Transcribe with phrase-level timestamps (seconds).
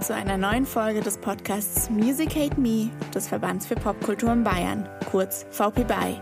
[0.00, 4.42] Willkommen zu einer neuen Folge des Podcasts Music Hate Me des Verbands für Popkultur in
[4.42, 6.18] Bayern, kurz VP BY.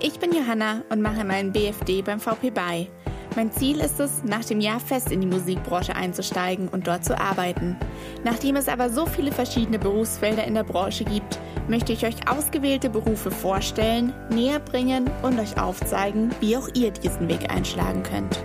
[0.00, 2.88] Ich bin Johanna und mache meinen BFD beim VP BY.
[3.36, 7.16] Mein Ziel ist es, nach dem Jahr fest in die Musikbranche einzusteigen und dort zu
[7.16, 7.76] arbeiten.
[8.24, 12.90] Nachdem es aber so viele verschiedene Berufsfelder in der Branche gibt, möchte ich euch ausgewählte
[12.90, 18.44] Berufe vorstellen, näher bringen und euch aufzeigen, wie auch ihr diesen Weg einschlagen könnt.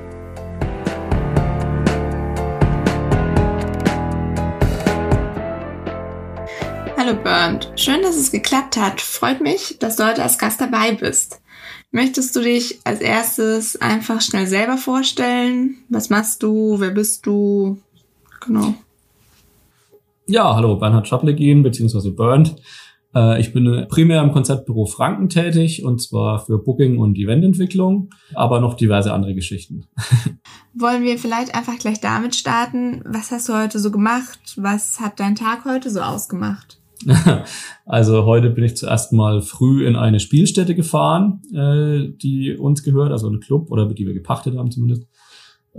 [7.06, 9.00] Hallo Bernd, schön, dass es geklappt hat.
[9.00, 11.40] Freut mich, dass du heute als Gast dabei bist.
[11.92, 15.76] Möchtest du dich als erstes einfach schnell selber vorstellen?
[15.88, 16.80] Was machst du?
[16.80, 17.78] Wer bist du?
[18.44, 18.74] Genau.
[20.26, 22.56] Ja, hallo, Bernhard Schaplegin, beziehungsweise Bernd.
[23.14, 28.60] Äh, ich bin primär im Konzeptbüro Franken tätig und zwar für Booking und Evententwicklung, aber
[28.60, 29.86] noch diverse andere Geschichten.
[30.74, 33.04] Wollen wir vielleicht einfach gleich damit starten?
[33.06, 34.40] Was hast du heute so gemacht?
[34.56, 36.80] Was hat dein Tag heute so ausgemacht?
[37.88, 43.12] Also heute bin ich zuerst mal früh in eine Spielstätte gefahren, äh, die uns gehört,
[43.12, 45.06] also ein Club oder die wir gepachtet haben zumindest,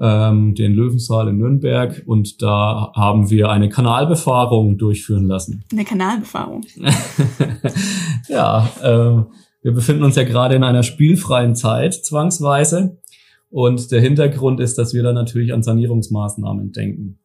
[0.01, 5.65] ähm, den Löwensaal in Nürnberg und da haben wir eine Kanalbefahrung durchführen lassen.
[5.73, 6.65] Eine Kanalbefahrung?
[8.29, 9.23] ja, äh,
[9.63, 12.99] wir befinden uns ja gerade in einer spielfreien Zeit, zwangsweise.
[13.51, 17.19] Und der Hintergrund ist, dass wir da natürlich an Sanierungsmaßnahmen denken.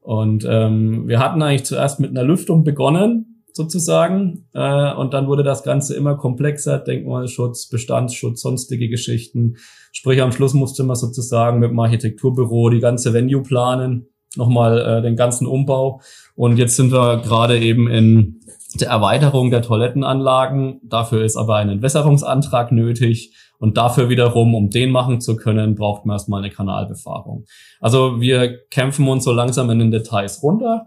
[0.00, 4.48] Und ähm, wir hatten eigentlich zuerst mit einer Lüftung begonnen, sozusagen.
[4.54, 9.56] Äh, und dann wurde das Ganze immer komplexer, Denkmalschutz, Bestandsschutz, sonstige Geschichten.
[9.92, 15.02] Sprich, am Schluss musste man sozusagen mit dem Architekturbüro die ganze Venue planen, nochmal äh,
[15.02, 16.00] den ganzen Umbau.
[16.34, 18.40] Und jetzt sind wir gerade eben in
[18.80, 20.80] der Erweiterung der Toilettenanlagen.
[20.82, 23.34] Dafür ist aber ein Entwässerungsantrag nötig.
[23.58, 27.44] Und dafür wiederum, um den machen zu können, braucht man erstmal eine Kanalbefahrung.
[27.80, 30.86] Also wir kämpfen uns so langsam in den Details runter.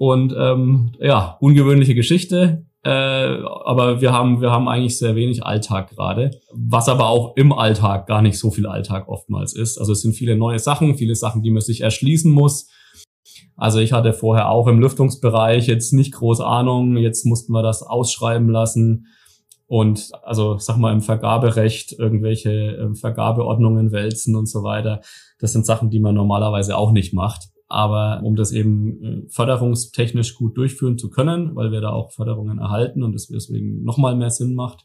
[0.00, 2.64] Und ähm, ja, ungewöhnliche Geschichte.
[2.82, 7.52] Äh, aber wir haben, wir haben eigentlich sehr wenig Alltag gerade, was aber auch im
[7.52, 9.76] Alltag gar nicht so viel Alltag oftmals ist.
[9.76, 12.70] Also es sind viele neue Sachen, viele Sachen, die man sich erschließen muss.
[13.58, 17.82] Also ich hatte vorher auch im Lüftungsbereich jetzt nicht groß Ahnung, jetzt mussten wir das
[17.82, 19.06] ausschreiben lassen
[19.66, 25.02] und also sag mal im Vergaberecht irgendwelche äh, Vergabeordnungen wälzen und so weiter.
[25.40, 27.50] Das sind Sachen, die man normalerweise auch nicht macht.
[27.70, 32.58] Aber um das eben äh, förderungstechnisch gut durchführen zu können, weil wir da auch Förderungen
[32.58, 34.84] erhalten und es deswegen nochmal mehr Sinn macht,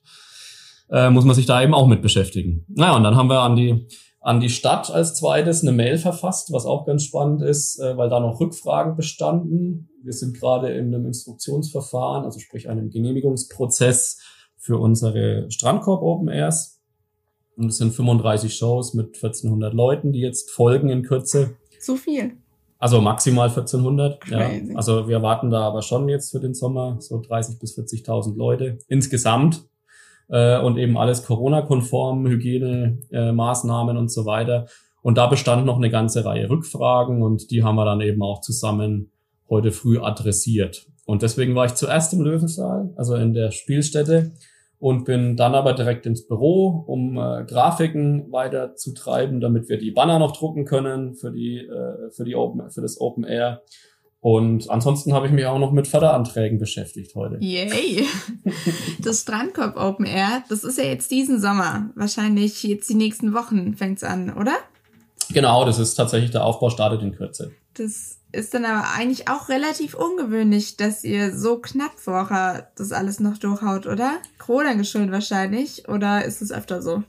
[0.92, 2.64] äh, muss man sich da eben auch mit beschäftigen.
[2.70, 3.88] Naja, und dann haben wir an die,
[4.22, 8.08] an die Stadt als zweites eine Mail verfasst, was auch ganz spannend ist, äh, weil
[8.08, 9.90] da noch Rückfragen bestanden.
[10.04, 14.20] Wir sind gerade in einem Instruktionsverfahren, also sprich einem Genehmigungsprozess
[14.58, 16.80] für unsere Strandkorb Open Airs.
[17.58, 21.56] Und es sind 35 Shows mit 1400 Leuten, die jetzt folgen in Kürze.
[21.80, 22.38] So viel.
[22.78, 24.28] Also maximal 1400.
[24.30, 24.50] Ja.
[24.76, 28.78] Also wir warten da aber schon jetzt für den Sommer so 30 bis 40.000 Leute
[28.88, 29.64] insgesamt
[30.28, 34.68] äh, und eben alles Corona-konform, Hygienemaßnahmen äh, und so weiter.
[35.02, 38.42] Und da bestand noch eine ganze Reihe Rückfragen und die haben wir dann eben auch
[38.42, 39.12] zusammen
[39.50, 40.88] heute früh adressiert.
[41.06, 44.32] Und deswegen war ich zuerst im Löwensaal, also in der Spielstätte
[44.86, 49.80] und bin dann aber direkt ins Büro, um äh, Grafiken weiter zu treiben, damit wir
[49.80, 53.64] die Banner noch drucken können für die äh, für die Open für das Open Air.
[54.20, 57.40] Und ansonsten habe ich mich auch noch mit Förderanträgen beschäftigt heute.
[57.40, 58.06] Yay!
[59.02, 61.90] Das Strandkorb Open Air, das ist ja jetzt diesen Sommer.
[61.96, 64.54] Wahrscheinlich jetzt die nächsten Wochen fängt's an, oder?
[65.34, 67.52] Genau, das ist tatsächlich der Aufbau startet in Kürze.
[67.74, 73.20] Das ist dann aber eigentlich auch relativ ungewöhnlich, dass ihr so knapp vorher das alles
[73.20, 74.18] noch durchhaut, oder?
[74.38, 77.04] Corona geschuldet wahrscheinlich, oder ist es öfter so?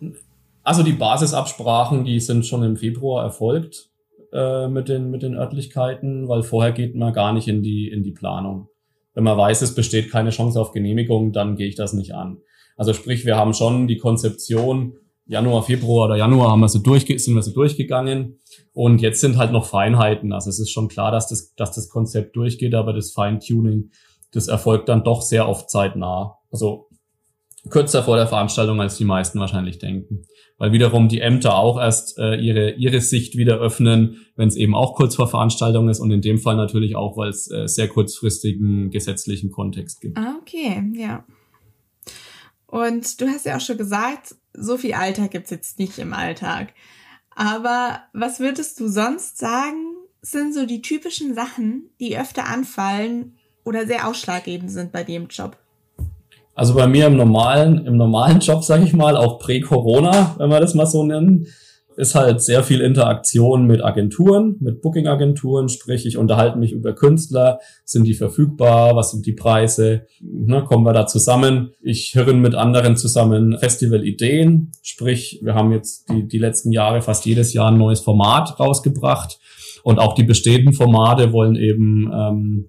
[0.62, 3.90] Also die Basisabsprachen, die sind schon im Februar erfolgt
[4.32, 8.02] äh, mit, den, mit den Örtlichkeiten, weil vorher geht man gar nicht in die, in
[8.02, 8.68] die Planung.
[9.14, 12.38] Wenn man weiß, es besteht keine Chance auf Genehmigung, dann gehe ich das nicht an.
[12.76, 17.18] Also sprich, wir haben schon die Konzeption, Januar, Februar oder Januar haben wir so durchge
[17.18, 18.38] sind wir so durchgegangen.
[18.72, 20.32] Und jetzt sind halt noch Feinheiten.
[20.32, 23.90] Also es ist schon klar, dass das, dass das Konzept durchgeht, aber das Feintuning,
[24.32, 26.38] das erfolgt dann doch sehr oft zeitnah.
[26.52, 26.88] Also
[27.70, 30.26] kürzer vor der Veranstaltung, als die meisten wahrscheinlich denken.
[30.58, 34.74] Weil wiederum die Ämter auch erst äh, ihre, ihre Sicht wieder öffnen, wenn es eben
[34.74, 37.88] auch kurz vor Veranstaltung ist und in dem Fall natürlich auch, weil es äh, sehr
[37.88, 40.16] kurzfristigen gesetzlichen Kontext gibt.
[40.16, 41.24] Ah, okay, ja.
[42.66, 46.68] Und du hast ja auch schon gesagt, so viel Alltag gibt's jetzt nicht im Alltag.
[47.34, 53.86] Aber was würdest du sonst sagen, sind so die typischen Sachen, die öfter anfallen oder
[53.86, 55.56] sehr ausschlaggebend sind bei dir im Job?
[56.54, 60.60] Also bei mir im normalen, im normalen Job, sage ich mal, auch prä-Corona, wenn wir
[60.60, 61.46] das mal so nennen,
[61.96, 67.58] ist halt sehr viel Interaktion mit Agenturen, mit Booking-Agenturen, sprich ich unterhalte mich über Künstler,
[67.84, 71.70] sind die verfügbar, was sind die Preise, ne, kommen wir da zusammen.
[71.80, 77.24] Ich höre mit anderen zusammen Festival-Ideen, sprich wir haben jetzt die, die letzten Jahre fast
[77.24, 79.38] jedes Jahr ein neues Format rausgebracht
[79.82, 82.68] und auch die bestehenden Formate wollen eben ähm,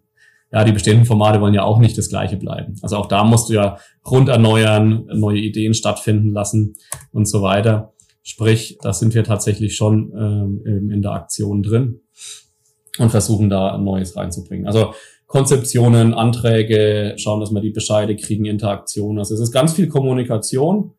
[0.51, 2.75] ja, die bestehenden Formate wollen ja auch nicht das gleiche bleiben.
[2.81, 3.77] Also auch da musst du ja
[4.09, 6.75] rund erneuern, neue Ideen stattfinden lassen
[7.11, 7.93] und so weiter.
[8.27, 12.01] Sprich, da sind wir tatsächlich schon ähm, in der Aktion drin
[12.99, 14.67] und versuchen da Neues reinzubringen.
[14.67, 14.93] Also
[15.27, 19.17] Konzeptionen, Anträge, schauen, dass wir die Bescheide kriegen, Interaktion.
[19.17, 20.91] Also es ist ganz viel Kommunikation.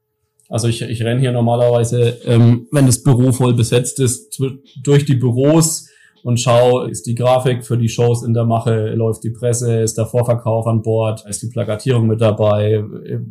[0.49, 4.41] Also ich, ich renne hier normalerweise, ähm, wenn das Büro voll besetzt ist,
[4.83, 5.87] durch die Büros
[6.23, 9.99] und schau, ist die Grafik für die Shows in der Mache, läuft die Presse, ist
[9.99, 12.83] der Vorverkauf an Bord, ist die Plakatierung mit dabei,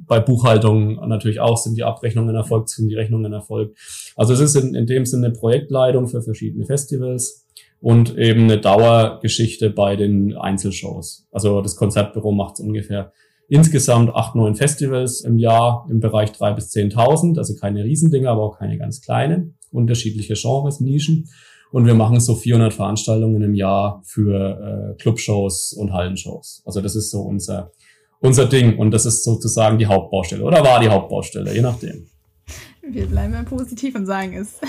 [0.08, 3.78] bei Buchhaltung natürlich auch, sind die Abrechnungen erfolgt, sind die Rechnungen erfolgt.
[4.16, 7.48] Also es ist in, in dem Sinne Projektleitung für verschiedene Festivals
[7.80, 11.28] und eben eine Dauergeschichte bei den Einzelshows.
[11.32, 13.12] Also das Konzertbüro macht ungefähr
[13.50, 18.44] insgesamt acht, neun Festivals im Jahr im Bereich drei bis zehntausend, also keine Riesendinger, aber
[18.44, 21.30] auch keine ganz kleinen, unterschiedliche Genres, Nischen.
[21.72, 26.62] Und wir machen so 400 Veranstaltungen im Jahr für äh, Clubshows und Hallenshows.
[26.66, 27.72] Also das ist so unser,
[28.20, 32.08] unser Ding und das ist sozusagen die Hauptbaustelle oder war die Hauptbaustelle, je nachdem.
[32.90, 34.62] Wir bleiben mal positiv und sagen, ist,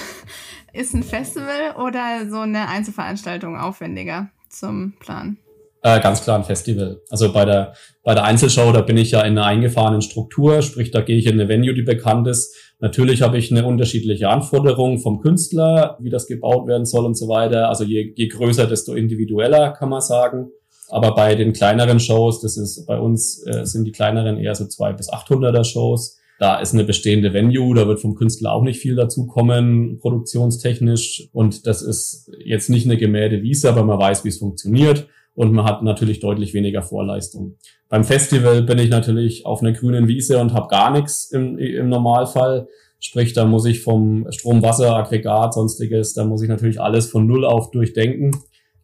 [0.72, 5.38] ist ein Festival oder so eine Einzelveranstaltung aufwendiger zum Plan?
[5.82, 7.02] Äh, ganz klar ein Festival.
[7.08, 10.90] Also bei der, bei der Einzelshow, da bin ich ja in einer eingefahrenen Struktur, sprich,
[10.90, 12.54] da gehe ich in eine Venue, die bekannt ist.
[12.80, 17.28] Natürlich habe ich eine unterschiedliche Anforderung vom Künstler, wie das gebaut werden soll und so
[17.28, 17.68] weiter.
[17.68, 20.50] Also je, je größer, desto individueller, kann man sagen.
[20.88, 24.66] Aber bei den kleineren Shows, das ist bei uns, äh, sind die kleineren eher so
[24.66, 26.18] zwei bis 800er Shows.
[26.40, 31.28] Da ist eine bestehende Venue, da wird vom Künstler auch nicht viel dazu kommen, produktionstechnisch.
[31.32, 35.06] Und das ist jetzt nicht eine gemähte Wiese, aber man weiß, wie es funktioniert
[35.38, 37.58] und man hat natürlich deutlich weniger Vorleistung.
[37.88, 41.88] Beim Festival bin ich natürlich auf einer grünen Wiese und habe gar nichts im, im
[41.88, 42.66] Normalfall.
[42.98, 47.28] Sprich, da muss ich vom Strom, Wasser, Aggregat, sonstiges, da muss ich natürlich alles von
[47.28, 48.32] Null auf durchdenken.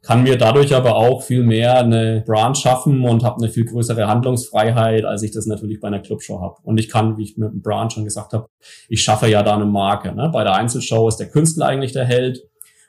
[0.00, 4.06] Kann mir dadurch aber auch viel mehr eine Branch schaffen und habe eine viel größere
[4.06, 6.54] Handlungsfreiheit, als ich das natürlich bei einer Clubshow habe.
[6.62, 8.46] Und ich kann, wie ich mit dem Branch schon gesagt habe,
[8.88, 10.14] ich schaffe ja da eine Marke.
[10.14, 10.30] Ne?
[10.32, 12.44] Bei der Einzelshow ist der Künstler eigentlich der Held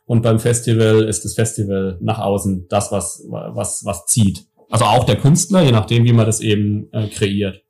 [0.05, 4.45] und beim Festival ist das Festival nach außen das, was, was, was zieht.
[4.69, 7.63] Also auch der Künstler, je nachdem, wie man das eben äh, kreiert.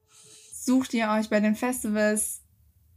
[0.53, 2.41] Sucht ihr euch bei den Festivals,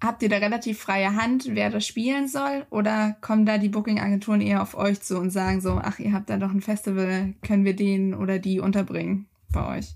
[0.00, 2.64] habt ihr da relativ freie Hand, wer das spielen soll?
[2.70, 6.30] Oder kommen da die Booking-Agenturen eher auf euch zu und sagen so, ach, ihr habt
[6.30, 9.86] da doch ein Festival, können wir den oder die unterbringen bei euch?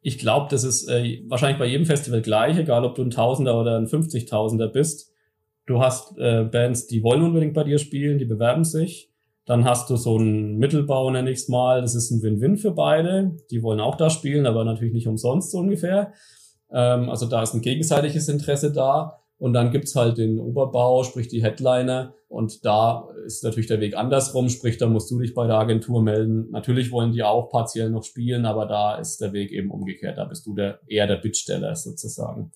[0.00, 3.60] Ich glaube, das ist äh, wahrscheinlich bei jedem Festival gleich, egal ob du ein Tausender
[3.60, 5.11] oder ein 50.000er bist
[5.66, 9.10] Du hast äh, Bands, die wollen unbedingt bei dir spielen, die bewerben sich.
[9.44, 11.80] Dann hast du so einen Mittelbau, nenne ich es mal.
[11.80, 13.36] Das ist ein Win-Win für beide.
[13.50, 16.12] Die wollen auch da spielen, aber natürlich nicht umsonst so ungefähr.
[16.70, 19.18] Ähm, also da ist ein gegenseitiges Interesse da.
[19.38, 22.14] Und dann gibt's halt den Oberbau, sprich die Headliner.
[22.28, 26.00] Und da ist natürlich der Weg andersrum, sprich, da musst du dich bei der Agentur
[26.00, 26.48] melden.
[26.50, 30.16] Natürlich wollen die auch partiell noch spielen, aber da ist der Weg eben umgekehrt.
[30.16, 32.52] Da bist du der, eher der Bittsteller sozusagen.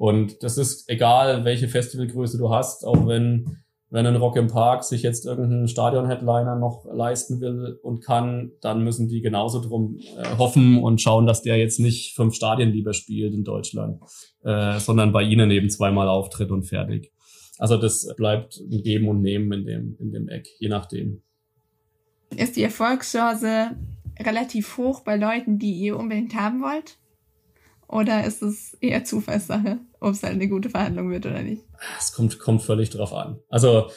[0.00, 3.58] Und das ist egal, welche Festivalgröße du hast, auch wenn,
[3.90, 8.82] wenn ein Rock im Park sich jetzt irgendeinen Stadion-Headliner noch leisten will und kann, dann
[8.82, 12.94] müssen die genauso drum äh, hoffen und schauen, dass der jetzt nicht fünf Stadien lieber
[12.94, 14.00] spielt in Deutschland,
[14.42, 17.12] äh, sondern bei ihnen eben zweimal auftritt und fertig.
[17.58, 21.20] Also das bleibt ein Geben und Nehmen in dem, in dem Eck, je nachdem.
[22.34, 23.72] Ist die Erfolgschance
[24.18, 26.96] relativ hoch bei Leuten, die ihr unbedingt haben wollt?
[27.90, 31.62] Oder ist es eher Zufallssache, ob es halt eine gute Verhandlung wird oder nicht?
[31.98, 33.38] Es kommt, kommt völlig drauf an.
[33.48, 33.90] Also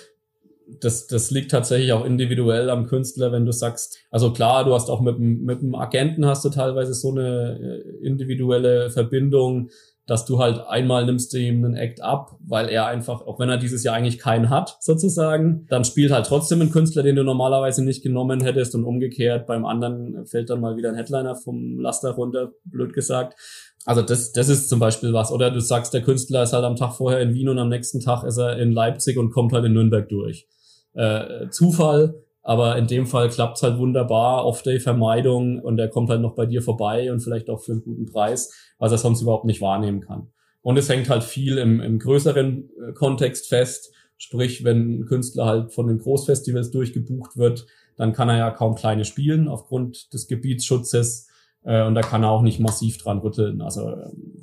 [0.79, 4.89] das, das liegt tatsächlich auch individuell am Künstler, wenn du sagst, also klar, du hast
[4.89, 9.69] auch mit, mit dem Agenten hast du teilweise so eine äh, individuelle Verbindung,
[10.05, 13.47] dass du halt einmal nimmst du ihm einen Act ab, weil er einfach, auch wenn
[13.47, 17.23] er dieses Jahr eigentlich keinen hat, sozusagen, dann spielt halt trotzdem ein Künstler, den du
[17.23, 21.79] normalerweise nicht genommen hättest und umgekehrt beim anderen fällt dann mal wieder ein Headliner vom
[21.79, 23.39] Laster runter, blöd gesagt.
[23.85, 25.31] Also das, das ist zum Beispiel was.
[25.31, 27.99] Oder du sagst, der Künstler ist halt am Tag vorher in Wien und am nächsten
[27.99, 30.47] Tag ist er in Leipzig und kommt halt in Nürnberg durch.
[30.93, 36.35] Äh, Zufall, aber in dem Fall klappt's halt wunderbar, Off-Day-Vermeidung und er kommt halt noch
[36.35, 39.61] bei dir vorbei und vielleicht auch für einen guten Preis, was er sonst überhaupt nicht
[39.61, 40.27] wahrnehmen kann.
[40.61, 43.93] Und es hängt halt viel im, im größeren äh, Kontext fest.
[44.17, 47.65] Sprich, wenn ein Künstler halt von den Großfestivals durchgebucht wird,
[47.97, 51.27] dann kann er ja kaum kleine spielen aufgrund des Gebietsschutzes
[51.63, 53.61] Äh, und da kann er auch nicht massiv dran rütteln.
[53.61, 53.95] Also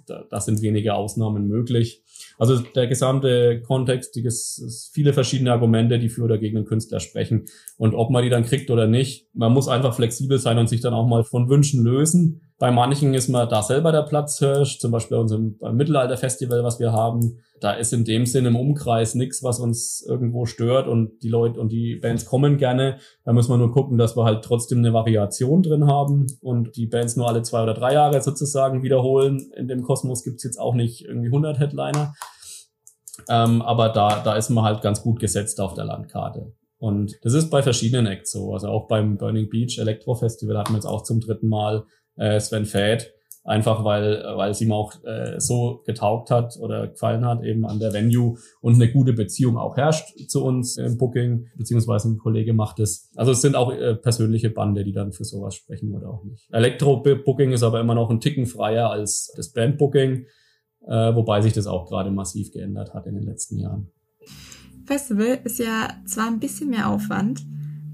[0.07, 2.03] da, da sind wenige Ausnahmen möglich.
[2.39, 7.01] Also der gesamte Kontext, die ist viele verschiedene Argumente, die für oder gegen den Künstler
[7.01, 7.45] sprechen.
[7.77, 10.81] Und ob man die dann kriegt oder nicht, man muss einfach flexibel sein und sich
[10.81, 12.41] dann auch mal von Wünschen lösen.
[12.61, 16.93] Bei manchen ist man da selber der Platzhirsch, zum Beispiel bei unserem Mittelalterfestival, was wir
[16.93, 17.39] haben.
[17.59, 21.59] Da ist in dem Sinne im Umkreis nichts, was uns irgendwo stört und die Leute
[21.59, 22.99] und die Bands kommen gerne.
[23.25, 26.87] Da muss man nur gucken, dass wir halt trotzdem eine Variation drin haben und die
[26.87, 29.51] Bands nur alle zwei oder drei Jahre sozusagen wiederholen.
[29.57, 32.13] In dem Kosmos gibt's jetzt auch nicht irgendwie 100 Headliner.
[33.31, 36.53] Ähm, aber da, da ist man halt ganz gut gesetzt auf der Landkarte.
[36.77, 38.53] Und das ist bei verschiedenen Acts so.
[38.53, 41.85] Also auch beim Burning Beach Electro Festival hatten wir jetzt auch zum dritten Mal
[42.21, 43.13] äh, Sven Fäd,
[43.45, 47.81] einfach weil weil es ihm auch äh, so getaugt hat oder gefallen hat eben an
[47.81, 52.53] der Venue und eine gute Beziehung auch herrscht zu uns im Booking beziehungsweise ein Kollege
[52.53, 53.11] macht es.
[53.17, 56.47] Also es sind auch äh, persönliche Bande, die dann für sowas sprechen oder auch nicht.
[56.53, 60.27] Elektro Booking ist aber immer noch ein Ticken freier als das Band Booking,
[60.87, 63.91] äh, wobei sich das auch gerade massiv geändert hat in den letzten Jahren.
[64.85, 67.47] Festival ist ja zwar ein bisschen mehr Aufwand,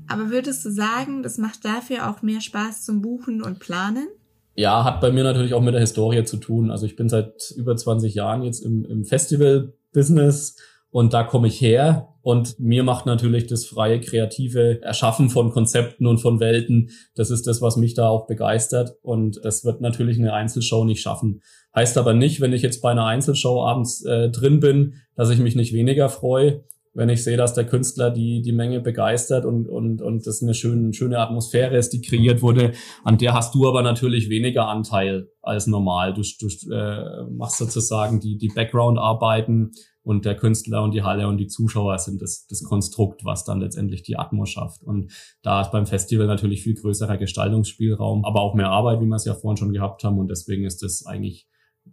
[0.08, 4.08] aber würdest du sagen, das macht dafür auch mehr Spaß zum Buchen und Planen?
[4.54, 6.70] Ja, hat bei mir natürlich auch mit der Historie zu tun.
[6.70, 10.56] Also ich bin seit über 20 Jahren jetzt im, im Festival-Business
[10.90, 12.14] und da komme ich her.
[12.22, 17.46] Und mir macht natürlich das freie, kreative Erschaffen von Konzepten und von Welten, das ist
[17.46, 18.96] das, was mich da auch begeistert.
[19.02, 21.42] Und das wird natürlich eine Einzelshow nicht schaffen.
[21.74, 25.38] Heißt aber nicht, wenn ich jetzt bei einer Einzelshow abends äh, drin bin, dass ich
[25.38, 26.64] mich nicht weniger freue
[26.96, 30.54] wenn ich sehe, dass der Künstler die, die Menge begeistert und, und, und das eine
[30.54, 32.72] schöne, schöne Atmosphäre ist, die kreiert wurde,
[33.04, 36.14] an der hast du aber natürlich weniger Anteil als normal.
[36.14, 39.72] Du, du äh, machst sozusagen die, die Background-Arbeiten
[40.02, 43.60] und der Künstler und die Halle und die Zuschauer sind das, das Konstrukt, was dann
[43.60, 44.82] letztendlich die Atmos schafft.
[44.82, 45.12] Und
[45.42, 49.24] da ist beim Festival natürlich viel größerer Gestaltungsspielraum, aber auch mehr Arbeit, wie wir es
[49.26, 50.18] ja vorhin schon gehabt haben.
[50.18, 51.46] Und deswegen ist das eigentlich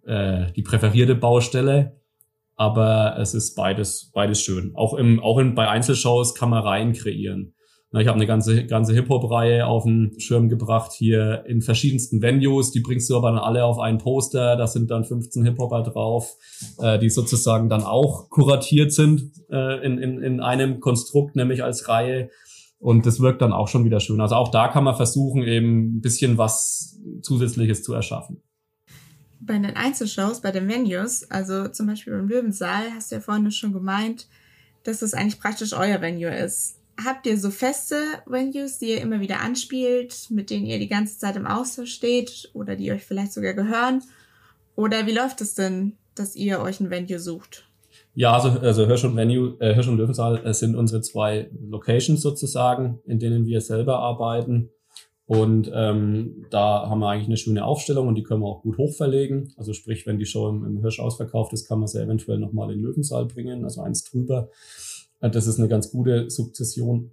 [0.05, 2.02] äh, die präferierte Baustelle
[2.55, 4.75] aber es ist beides, beides schön.
[4.75, 7.53] Auch im, auch in, bei Einzelshows kann man Reihen kreieren.
[7.99, 12.71] Ich habe eine ganze, ganze Hip-Hop-Reihe auf den Schirm gebracht hier in verschiedensten Venues.
[12.71, 14.55] Die bringst du aber dann alle auf einen Poster.
[14.55, 16.35] Da sind dann 15 Hip-Hopper drauf,
[16.79, 21.87] äh, die sozusagen dann auch kuratiert sind äh, in, in, in einem Konstrukt, nämlich als
[21.87, 22.31] Reihe.
[22.79, 24.21] Und das wirkt dann auch schon wieder schön.
[24.21, 28.41] Also auch da kann man versuchen, eben ein bisschen was Zusätzliches zu erschaffen
[29.45, 33.51] bei den Einzelshows, bei den Venues, also zum Beispiel beim Löwensaal, hast du ja vorhin
[33.51, 34.27] schon gemeint,
[34.83, 36.79] dass es eigentlich praktisch euer Venue ist.
[37.03, 37.95] Habt ihr so feste
[38.25, 42.49] Venues, die ihr immer wieder anspielt, mit denen ihr die ganze Zeit im Austausch steht
[42.53, 44.03] oder die euch vielleicht sogar gehören?
[44.75, 47.67] Oder wie läuft es denn, dass ihr euch ein Venue sucht?
[48.15, 52.21] Ja, also, also Hirsch und Venue, äh, Hirsch und Löwensaal äh, sind unsere zwei Locations
[52.21, 54.69] sozusagen, in denen wir selber arbeiten.
[55.25, 58.77] Und ähm, da haben wir eigentlich eine schöne Aufstellung und die können wir auch gut
[58.77, 59.53] hochverlegen.
[59.55, 62.71] Also sprich, wenn die Show im, im Hirsch ausverkauft ist, kann man sie eventuell nochmal
[62.71, 64.49] in den Löwensaal bringen, also eins drüber.
[65.21, 67.11] Äh, das ist eine ganz gute Sukzession.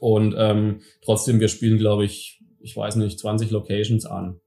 [0.00, 4.40] Und ähm, trotzdem, wir spielen, glaube ich, ich weiß nicht, 20 Locations an.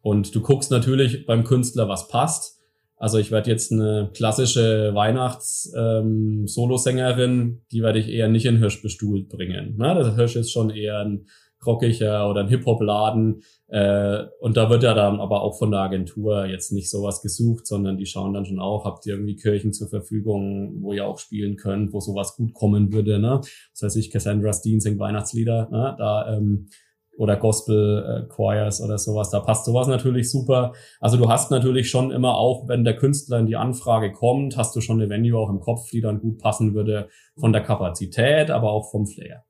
[0.00, 2.60] Und du guckst natürlich beim Künstler, was passt.
[2.96, 8.82] Also ich werde jetzt eine klassische Weihnachts-Solosängerin, ähm, die werde ich eher nicht in Hirsch
[8.82, 9.74] bestuhlt bringen.
[9.76, 11.26] Na, das Hirsch ist schon eher ein
[11.66, 13.42] rockiger oder ein Hip-Hop-Laden.
[13.68, 17.66] Äh, und da wird ja dann aber auch von der Agentur jetzt nicht sowas gesucht,
[17.66, 21.18] sondern die schauen dann schon auch, habt ihr irgendwie Kirchen zur Verfügung, wo ihr auch
[21.18, 23.18] spielen könnt, wo sowas gut kommen würde.
[23.18, 23.40] Ne?
[23.72, 25.94] Das heißt, ich, Cassandra Steen singt Weihnachtslieder, ne?
[25.98, 26.68] da ähm,
[27.16, 30.72] oder Gospel äh, Choirs oder sowas, da passt sowas natürlich super.
[31.00, 34.74] Also du hast natürlich schon immer auch, wenn der Künstler in die Anfrage kommt, hast
[34.74, 38.50] du schon eine Venue auch im Kopf, die dann gut passen würde von der Kapazität,
[38.50, 39.44] aber auch vom Flair.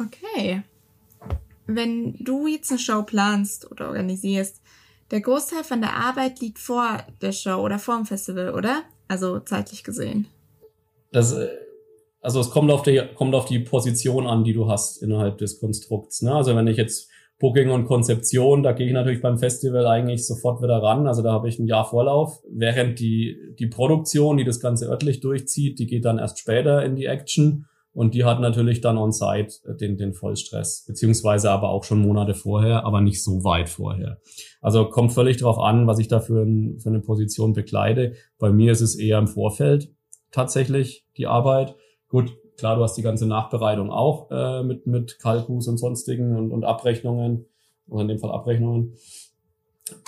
[0.00, 0.62] Okay
[1.66, 4.60] wenn du jetzt eine Show planst oder organisierst,
[5.10, 8.82] der Großteil von der Arbeit liegt vor der Show oder vor dem Festival, oder?
[9.08, 10.26] Also zeitlich gesehen.
[11.12, 11.48] Das, äh,
[12.20, 15.60] also es kommt auf die, kommt auf die Position an, die du hast innerhalb des
[15.60, 16.22] Konstrukts.
[16.22, 16.34] Ne?
[16.34, 20.62] Also wenn ich jetzt Booking und Konzeption, da gehe ich natürlich beim Festival eigentlich sofort
[20.62, 21.06] wieder ran.
[21.06, 22.42] Also da habe ich ein Jahr Vorlauf.
[22.48, 26.96] Während die, die Produktion, die das Ganze örtlich durchzieht, die geht dann erst später in
[26.96, 27.66] die Action.
[27.94, 32.34] Und die hat natürlich dann on-site äh, den, den Vollstress, beziehungsweise aber auch schon Monate
[32.34, 34.20] vorher, aber nicht so weit vorher.
[34.60, 38.14] Also kommt völlig drauf an, was ich da für, ein, für eine Position bekleide.
[38.38, 39.90] Bei mir ist es eher im Vorfeld
[40.32, 41.76] tatsächlich die Arbeit.
[42.08, 46.50] Gut, klar, du hast die ganze Nachbereitung auch äh, mit, mit Kalkus und sonstigen und,
[46.50, 47.46] und Abrechnungen,
[47.86, 48.94] oder in dem Fall Abrechnungen.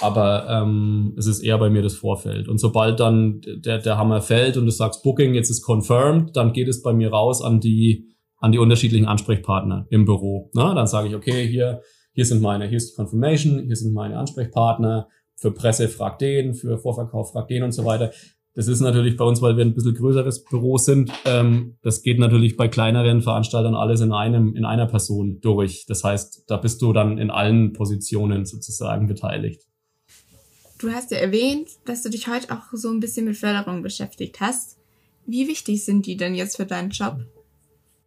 [0.01, 2.49] Aber ähm, es ist eher bei mir das Vorfeld.
[2.49, 6.53] Und sobald dann der, der Hammer fällt und du sagst Booking, jetzt ist confirmed, dann
[6.53, 10.51] geht es bei mir raus an die, an die unterschiedlichen Ansprechpartner im Büro.
[10.55, 13.93] Na, dann sage ich, okay, hier, hier sind meine, hier ist die Confirmation, hier sind
[13.93, 18.13] meine Ansprechpartner, für Presse frag den, für Vorverkauf frag den und so weiter.
[18.57, 21.13] Das ist natürlich bei uns, weil wir ein bisschen größeres Büro sind.
[21.27, 25.85] Ähm, das geht natürlich bei kleineren Veranstaltern alles in einem, in einer Person durch.
[25.87, 29.61] Das heißt, da bist du dann in allen Positionen sozusagen beteiligt.
[30.79, 34.41] Du hast ja erwähnt, dass du dich heute auch so ein bisschen mit Förderung beschäftigt
[34.41, 34.79] hast.
[35.27, 37.19] Wie wichtig sind die denn jetzt für deinen Job?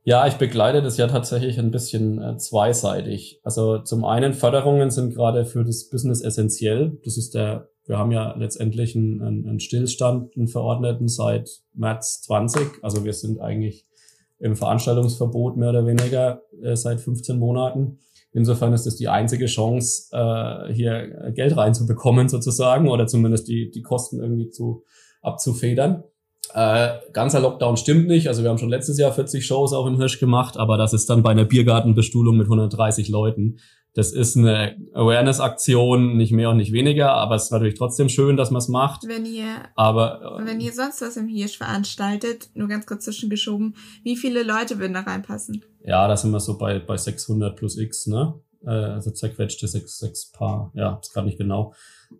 [0.03, 3.39] Ja, ich begleite das ja tatsächlich ein bisschen äh, zweiseitig.
[3.43, 6.97] Also zum einen Förderungen sind gerade für das Business essentiell.
[7.03, 12.83] Das ist der, wir haben ja letztendlich einen, einen Stillstand, einen Verordneten seit März 20.
[12.83, 13.87] Also wir sind eigentlich
[14.37, 17.97] im Veranstaltungsverbot mehr oder weniger äh, seit 15 Monaten.
[18.31, 23.81] Insofern ist es die einzige Chance, äh, hier Geld reinzubekommen sozusagen oder zumindest die, die
[23.81, 24.83] Kosten irgendwie zu
[25.23, 26.03] abzufedern.
[26.53, 28.27] Äh, ganzer Lockdown stimmt nicht.
[28.27, 31.09] Also wir haben schon letztes Jahr 40 Shows auch im Hirsch gemacht, aber das ist
[31.09, 33.57] dann bei einer Biergartenbestuhlung mit 130 Leuten.
[33.95, 38.37] Das ist eine Awareness-Aktion, nicht mehr und nicht weniger, aber es ist natürlich trotzdem schön,
[38.37, 39.07] dass man es macht.
[39.07, 43.75] Wenn ihr, aber, äh, wenn ihr sonst was im Hirsch veranstaltet, nur ganz kurz zwischengeschoben,
[44.03, 45.63] wie viele Leute würden da reinpassen?
[45.83, 48.35] Ja, da sind wir so bei, bei 600 plus X, ne?
[48.63, 50.71] Äh, also zerquetschte sechs, sechs Paar.
[50.75, 51.73] Ja, ist gerade nicht genau.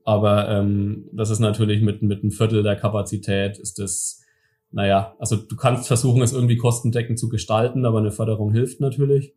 [0.03, 4.21] Aber ähm, das ist natürlich mit, mit einem Viertel der Kapazität ist das,
[4.71, 9.35] naja, also du kannst versuchen, es irgendwie kostendeckend zu gestalten, aber eine Förderung hilft natürlich.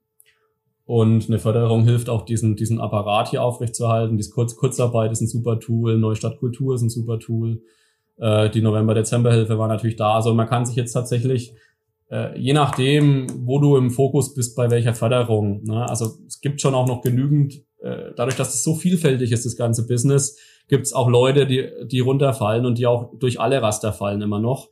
[0.85, 4.19] Und eine Förderung hilft auch, diesen, diesen Apparat hier aufrechtzuerhalten.
[4.19, 7.62] Die Kurz Kurzarbeit ist ein super Tool, Neustadt Kultur ist ein super Tool.
[8.19, 10.15] Äh, die November-Dezember-Hilfe war natürlich da.
[10.15, 11.55] Also man kann sich jetzt tatsächlich,
[12.11, 15.62] äh, je nachdem, wo du im Fokus bist, bei welcher Förderung.
[15.65, 15.89] Ne?
[15.89, 19.57] Also es gibt schon auch noch genügend äh, dadurch, dass es so vielfältig ist, das
[19.57, 23.93] ganze Business, gibt es auch Leute, die, die runterfallen und die auch durch alle Raster
[23.93, 24.69] fallen immer noch.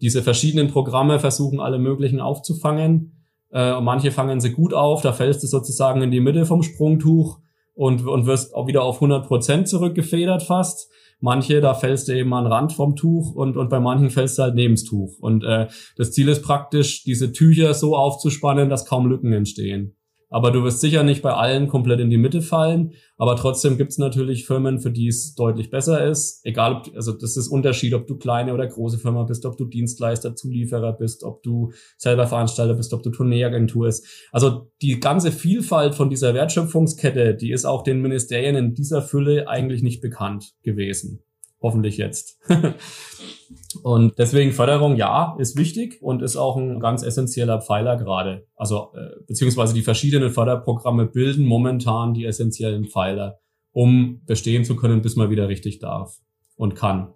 [0.00, 3.23] Diese verschiedenen Programme versuchen alle möglichen aufzufangen.
[3.54, 6.62] Äh, und manche fangen sie gut auf, da fällst du sozusagen in die Mitte vom
[6.62, 7.38] Sprungtuch
[7.74, 10.90] und, und wirst auch wieder auf 100 Prozent zurückgefedert fast.
[11.20, 14.42] Manche, da fällst du eben an Rand vom Tuch und, und bei manchen fällst du
[14.42, 15.18] halt neben das Tuch.
[15.20, 19.96] Und äh, das Ziel ist praktisch, diese Tücher so aufzuspannen, dass kaum Lücken entstehen.
[20.34, 22.94] Aber du wirst sicher nicht bei allen komplett in die Mitte fallen.
[23.16, 26.44] Aber trotzdem gibt es natürlich Firmen, für die es deutlich besser ist.
[26.44, 29.64] Egal, ob, also das ist Unterschied, ob du kleine oder große Firma bist, ob du
[29.64, 34.04] Dienstleister, Zulieferer bist, ob du selber Veranstalter bist, ob du Tourneeagentur ist.
[34.32, 39.46] Also die ganze Vielfalt von dieser Wertschöpfungskette, die ist auch den Ministerien in dieser Fülle
[39.46, 41.22] eigentlich nicht bekannt gewesen.
[41.62, 42.40] Hoffentlich jetzt.
[43.82, 48.46] und deswegen Förderung, ja, ist wichtig und ist auch ein ganz essentieller Pfeiler gerade.
[48.56, 53.38] Also äh, beziehungsweise die verschiedenen Förderprogramme bilden momentan die essentiellen Pfeiler,
[53.72, 56.18] um bestehen zu können, bis man wieder richtig darf
[56.56, 57.12] und kann.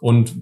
[0.00, 0.34] Und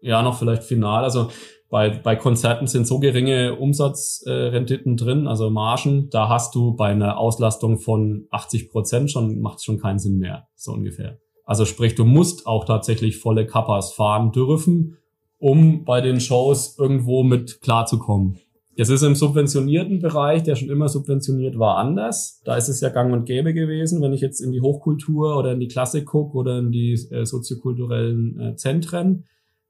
[0.00, 1.28] ja, noch vielleicht final, also
[1.70, 6.88] bei, bei Konzerten sind so geringe Umsatzrenditen äh, drin, also Margen, da hast du bei
[6.88, 11.18] einer Auslastung von 80 Prozent schon, macht schon keinen Sinn mehr, so ungefähr.
[11.48, 14.98] Also sprich, du musst auch tatsächlich volle Kappas fahren dürfen,
[15.38, 18.36] um bei den Shows irgendwo mit klarzukommen.
[18.76, 22.42] Das ist im subventionierten Bereich, der schon immer subventioniert war, anders.
[22.44, 25.52] Da ist es ja gang und gäbe gewesen, wenn ich jetzt in die Hochkultur oder
[25.52, 29.24] in die Klassik gucke oder in die äh, soziokulturellen äh, Zentren.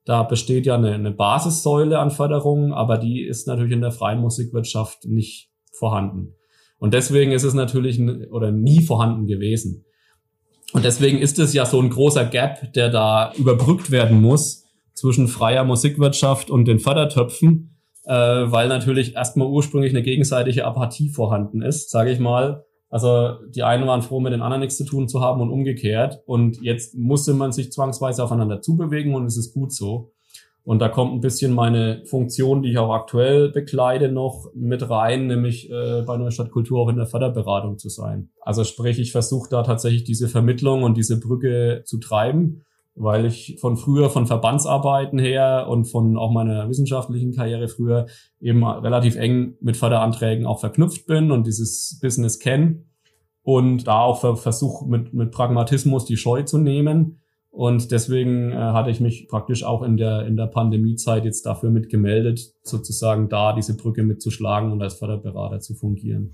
[0.04, 4.20] Da besteht ja eine, eine Basissäule an Förderungen, aber die ist natürlich in der freien
[4.20, 6.34] Musikwirtschaft nicht vorhanden.
[6.80, 8.00] Und deswegen ist es natürlich
[8.32, 9.84] oder nie vorhanden gewesen.
[10.72, 15.28] Und deswegen ist es ja so ein großer Gap, der da überbrückt werden muss zwischen
[15.28, 21.90] freier Musikwirtschaft und den Fördertöpfen, äh, weil natürlich erstmal ursprünglich eine gegenseitige Apathie vorhanden ist,
[21.90, 22.64] sage ich mal.
[22.90, 26.20] Also die einen waren froh, mit den anderen nichts zu tun zu haben und umgekehrt.
[26.26, 30.12] Und jetzt musste man sich zwangsweise aufeinander zubewegen und es ist gut so.
[30.68, 35.26] Und da kommt ein bisschen meine Funktion, die ich auch aktuell bekleide, noch mit rein,
[35.26, 38.28] nämlich äh, bei Neustadt Kultur auch in der Förderberatung zu sein.
[38.42, 43.56] Also sprich, ich versuche da tatsächlich diese Vermittlung und diese Brücke zu treiben, weil ich
[43.62, 48.04] von früher, von Verbandsarbeiten her und von auch meiner wissenschaftlichen Karriere früher
[48.38, 52.84] eben relativ eng mit Förderanträgen auch verknüpft bin und dieses Business kenne
[53.40, 57.20] und da auch versuche mit, mit Pragmatismus die Scheu zu nehmen
[57.58, 61.70] und deswegen äh, hatte ich mich praktisch auch in der, in der Pandemiezeit jetzt dafür
[61.70, 66.30] mitgemeldet, sozusagen da diese Brücke mitzuschlagen und als Förderberater zu fungieren.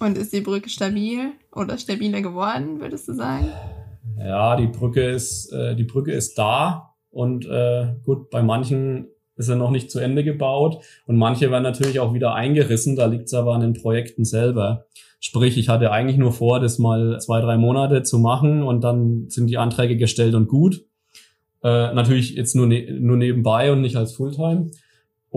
[0.00, 3.46] Und ist die Brücke stabil oder stabiler geworden, würdest du sagen?
[4.18, 9.48] Ja, die Brücke ist, äh, die Brücke ist da und äh, gut, bei manchen ist
[9.48, 13.26] er noch nicht zu Ende gebaut und manche werden natürlich auch wieder eingerissen, da liegt
[13.26, 14.86] es aber an den Projekten selber.
[15.20, 19.28] Sprich, ich hatte eigentlich nur vor, das mal zwei, drei Monate zu machen und dann
[19.28, 20.84] sind die Anträge gestellt und gut.
[21.62, 24.70] Äh, natürlich jetzt nur, ne nur nebenbei und nicht als Fulltime.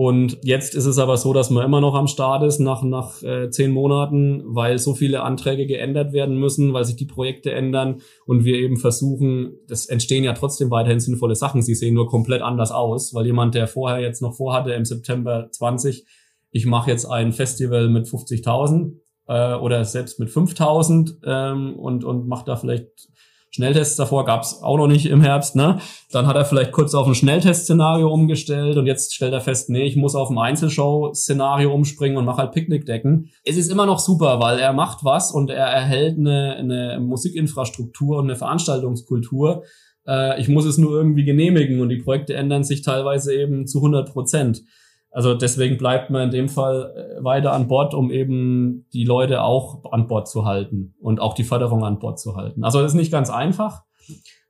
[0.00, 3.22] Und jetzt ist es aber so, dass man immer noch am Start ist nach, nach
[3.22, 8.00] äh, zehn Monaten, weil so viele Anträge geändert werden müssen, weil sich die Projekte ändern
[8.24, 11.60] und wir eben versuchen, das entstehen ja trotzdem weiterhin sinnvolle Sachen.
[11.60, 15.50] Sie sehen nur komplett anders aus, weil jemand, der vorher jetzt noch vorhatte im September
[15.50, 16.06] 20,
[16.50, 18.94] ich mache jetzt ein Festival mit 50.000
[19.28, 23.10] äh, oder selbst mit 5.000 ähm, und, und macht da vielleicht
[23.52, 25.78] Schnelltests davor gab es auch noch nicht im Herbst, ne?
[26.12, 29.82] Dann hat er vielleicht kurz auf ein Schnelltest-Szenario umgestellt und jetzt stellt er fest, nee,
[29.82, 33.30] ich muss auf ein Einzelshow-Szenario umspringen und mache halt Picknickdecken.
[33.44, 38.18] Es ist immer noch super, weil er macht was und er erhält eine, eine Musikinfrastruktur
[38.18, 39.64] und eine Veranstaltungskultur.
[40.06, 43.78] Äh, ich muss es nur irgendwie genehmigen und die Projekte ändern sich teilweise eben zu
[43.78, 44.62] 100 Prozent.
[45.10, 49.42] Also deswegen bleibt man in dem Fall äh, weiter an Bord, um eben die Leute
[49.42, 52.62] auch an Bord zu halten und auch die Förderung an Bord zu halten.
[52.62, 53.82] Also das ist nicht ganz einfach,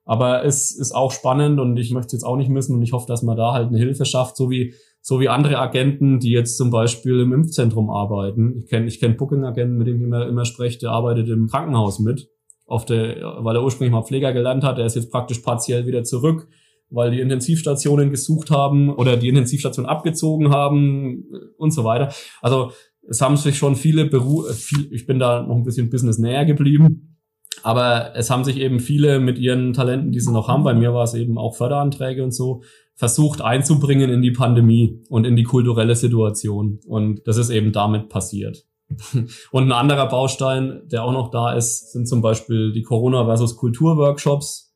[0.05, 2.93] aber es ist auch spannend und ich möchte es jetzt auch nicht missen und ich
[2.93, 6.31] hoffe, dass man da halt eine Hilfe schafft, so wie so wie andere Agenten, die
[6.31, 8.59] jetzt zum Beispiel im Impfzentrum arbeiten.
[8.59, 12.01] Ich kenne ich kenn Booking-Agenten, mit dem ich immer, immer spreche, der arbeitet im Krankenhaus
[12.01, 12.29] mit,
[12.67, 16.05] auf der, weil er ursprünglich mal Pfleger gelernt hat, der ist jetzt praktisch partiell wieder
[16.05, 16.49] zurück
[16.91, 21.25] weil die Intensivstationen gesucht haben oder die Intensivstation abgezogen haben
[21.57, 22.13] und so weiter.
[22.41, 22.73] Also
[23.09, 24.53] es haben sich schon viele Berufe,
[24.91, 27.19] ich bin da noch ein bisschen Business näher geblieben,
[27.63, 30.95] aber es haben sich eben viele mit ihren Talenten, die sie noch haben, bei mir
[30.95, 32.63] war es eben auch Förderanträge und so,
[32.95, 36.81] versucht einzubringen in die Pandemie und in die kulturelle Situation.
[36.87, 38.67] Und das ist eben damit passiert.
[39.53, 43.57] Und ein anderer Baustein, der auch noch da ist, sind zum Beispiel die Corona versus
[43.57, 44.70] Kultur Workshops,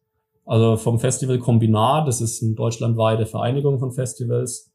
[0.45, 4.71] also vom Festival Kombinat, das ist eine deutschlandweite Vereinigung von Festivals.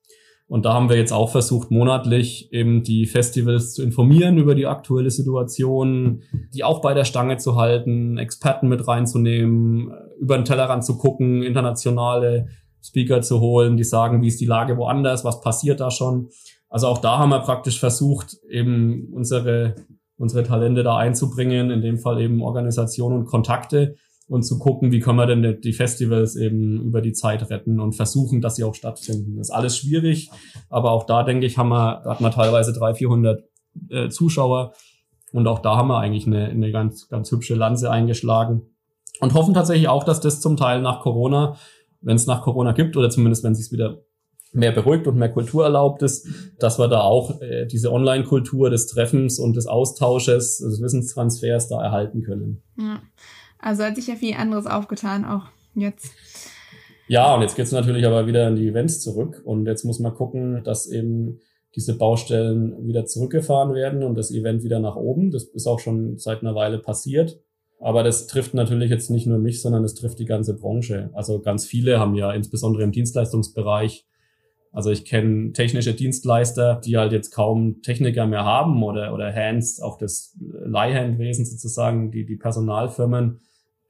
[0.47, 4.65] Und da haben wir jetzt auch versucht, monatlich eben die Festivals zu informieren über die
[4.65, 6.23] aktuelle Situation,
[6.55, 11.43] die auch bei der Stange zu halten, Experten mit reinzunehmen, über den Tellerrand zu gucken,
[11.43, 12.47] internationale
[12.81, 16.29] Speaker zu holen, die sagen, wie ist die Lage woanders, was passiert da schon.
[16.67, 19.75] Also auch da haben wir praktisch versucht, eben unsere,
[20.17, 23.95] unsere Talente da einzubringen, in dem Fall eben Organisation und Kontakte
[24.29, 27.93] und zu gucken, wie können wir denn die Festivals eben über die Zeit retten und
[27.93, 29.37] versuchen, dass sie auch stattfinden.
[29.37, 30.29] Das ist alles schwierig,
[30.69, 33.43] aber auch da denke ich, haben wir, hat man teilweise 300, 400
[33.89, 34.73] äh, Zuschauer
[35.31, 38.61] und auch da haben wir eigentlich eine, eine ganz, ganz hübsche Lanze eingeschlagen
[39.19, 41.57] und hoffen tatsächlich auch, dass das zum Teil nach Corona,
[42.01, 44.03] wenn es nach Corona gibt oder zumindest wenn es sich wieder
[44.51, 46.27] mehr beruhigt und mehr Kultur erlaubt ist,
[46.59, 51.81] dass wir da auch äh, diese Online-Kultur des Treffens und des Austausches, des Wissenstransfers da
[51.81, 52.61] erhalten können.
[52.77, 53.01] Ja.
[53.59, 55.45] Also hat sich ja viel anderes aufgetan, auch
[55.75, 56.13] jetzt.
[57.07, 59.41] Ja, und jetzt geht's natürlich aber wieder in die Events zurück.
[59.43, 61.39] Und jetzt muss man gucken, dass eben
[61.75, 65.31] diese Baustellen wieder zurückgefahren werden und das Event wieder nach oben.
[65.31, 67.39] Das ist auch schon seit einer Weile passiert.
[67.79, 71.09] Aber das trifft natürlich jetzt nicht nur mich, sondern es trifft die ganze Branche.
[71.13, 74.05] Also ganz viele haben ja insbesondere im Dienstleistungsbereich
[74.71, 79.81] also ich kenne technische Dienstleister, die halt jetzt kaum Techniker mehr haben oder, oder Hands,
[79.81, 83.39] auch das Leihhandwesen sozusagen, die, die Personalfirmen,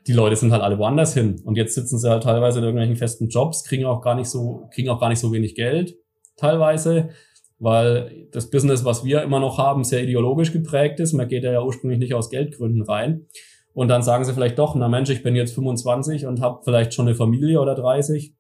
[0.08, 1.42] die Leute sind halt alle woanders hin.
[1.44, 4.68] Und jetzt sitzen sie halt teilweise in irgendwelchen festen Jobs, kriegen auch gar nicht so,
[4.74, 5.96] kriegen auch gar nicht so wenig Geld,
[6.38, 7.10] teilweise,
[7.60, 11.14] weil das Business, was wir immer noch haben, sehr ideologisch geprägt ist.
[11.14, 13.28] Man geht ja ursprünglich nicht aus Geldgründen rein.
[13.74, 16.94] Und dann sagen sie vielleicht doch, na Mensch, ich bin jetzt 25 und habe vielleicht
[16.94, 18.34] schon eine Familie oder 30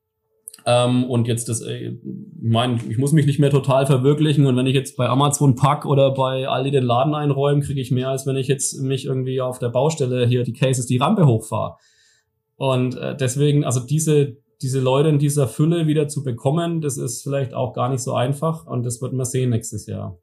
[0.65, 1.97] ähm, und jetzt das, äh, ich
[2.41, 5.85] meine, ich muss mich nicht mehr total verwirklichen und wenn ich jetzt bei Amazon pack
[5.85, 9.41] oder bei Aldi den Laden einräume, kriege ich mehr, als wenn ich jetzt mich irgendwie
[9.41, 11.77] auf der Baustelle hier die Cases die Rampe hochfahre.
[12.55, 17.23] Und äh, deswegen, also diese, diese Leute in dieser Fülle wieder zu bekommen, das ist
[17.23, 20.19] vielleicht auch gar nicht so einfach und das wird man sehen nächstes Jahr.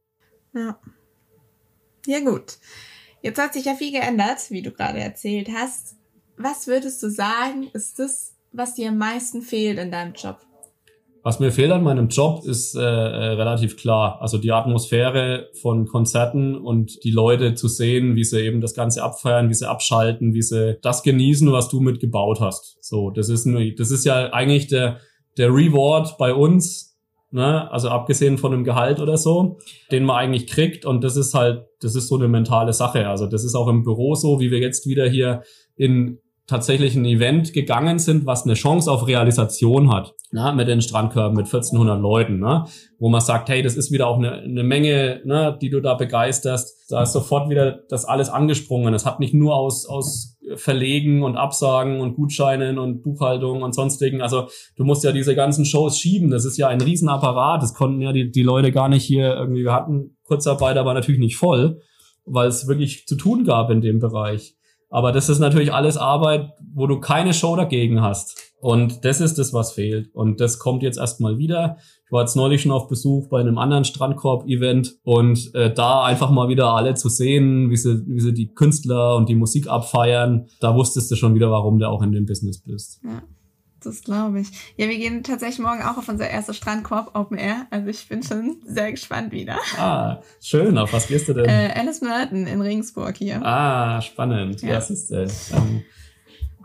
[0.55, 0.79] Ja.
[2.07, 2.59] Ja, gut.
[3.23, 5.97] Jetzt hat sich ja viel geändert, wie du gerade erzählt hast.
[6.37, 10.39] Was würdest du sagen, ist das was dir am meisten fehlt in deinem Job?
[11.23, 14.19] Was mir fehlt an meinem Job ist äh, äh, relativ klar.
[14.21, 19.03] Also die Atmosphäre von Konzerten und die Leute zu sehen, wie sie eben das Ganze
[19.03, 22.79] abfeiern, wie sie abschalten, wie sie das genießen, was du mitgebaut hast.
[22.81, 23.45] So, das ist
[23.77, 25.01] das ist ja eigentlich der
[25.37, 26.97] der Reward bei uns,
[27.33, 27.71] ne?
[27.73, 29.59] Also abgesehen von einem Gehalt oder so,
[29.91, 30.85] den man eigentlich kriegt.
[30.85, 33.09] Und das ist halt, das ist so eine mentale Sache.
[33.09, 35.43] Also das ist auch im Büro so, wie wir jetzt wieder hier
[35.75, 40.81] in tatsächlich ein Event gegangen sind, was eine Chance auf Realisation hat, ne, mit den
[40.81, 42.65] Strandkörben, mit 1400 Leuten, ne,
[42.99, 45.95] wo man sagt, hey, das ist wieder auch eine, eine Menge, ne, die du da
[45.95, 46.91] begeisterst.
[46.91, 48.95] Da ist sofort wieder das alles angesprungen.
[48.95, 54.23] Es hat nicht nur aus, aus Verlegen und Absagen und Gutscheinen und Buchhaltung und sonstigen.
[54.23, 56.31] Also du musst ja diese ganzen Shows schieben.
[56.31, 57.63] Das ist ja ein Riesenapparat.
[57.63, 59.65] Das konnten ja die, die Leute gar nicht hier irgendwie.
[59.65, 61.81] Wir hatten Kurzarbeit, aber natürlich nicht voll,
[62.25, 64.56] weil es wirklich zu tun gab in dem Bereich.
[64.89, 68.55] Aber das ist natürlich alles Arbeit, wo du keine Show dagegen hast.
[68.61, 70.15] Und das ist das, was fehlt.
[70.15, 71.77] Und das kommt jetzt erstmal wieder.
[72.07, 76.31] Ich war jetzt neulich schon auf Besuch bei einem anderen Strandkorb-Event und äh, da einfach
[76.31, 80.47] mal wieder alle zu sehen, wie sie, wie sie die Künstler und die Musik abfeiern,
[80.61, 83.01] da wusstest du schon wieder, warum du auch in dem Business bist.
[83.05, 83.23] Ja.
[83.87, 84.49] Das glaube ich.
[84.77, 87.67] Ja, wir gehen tatsächlich morgen auch auf unser erstes Strandkorb Open Air.
[87.71, 89.59] Also ich bin schon sehr gespannt wieder.
[89.79, 90.77] Ah, schön.
[90.77, 91.45] Auf was gehst du denn?
[91.45, 93.41] Äh, Alice Merton in Regensburg hier.
[93.45, 94.61] Ah, spannend.
[94.63, 95.85] Ja, das ist äh, ähm,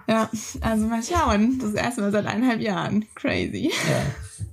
[0.07, 0.29] Ja,
[0.61, 1.59] also mal schauen.
[1.59, 3.05] Das erste Mal seit eineinhalb Jahren.
[3.13, 3.71] Crazy.
[3.71, 4.01] Ja.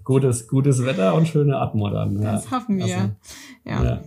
[0.05, 2.21] Gutes, gutes Wetter und schöne Atmo dann.
[2.23, 2.33] Ja.
[2.33, 2.85] Das hoffen wir.
[2.85, 3.11] Also,
[3.65, 3.85] ja.
[3.85, 4.01] ja.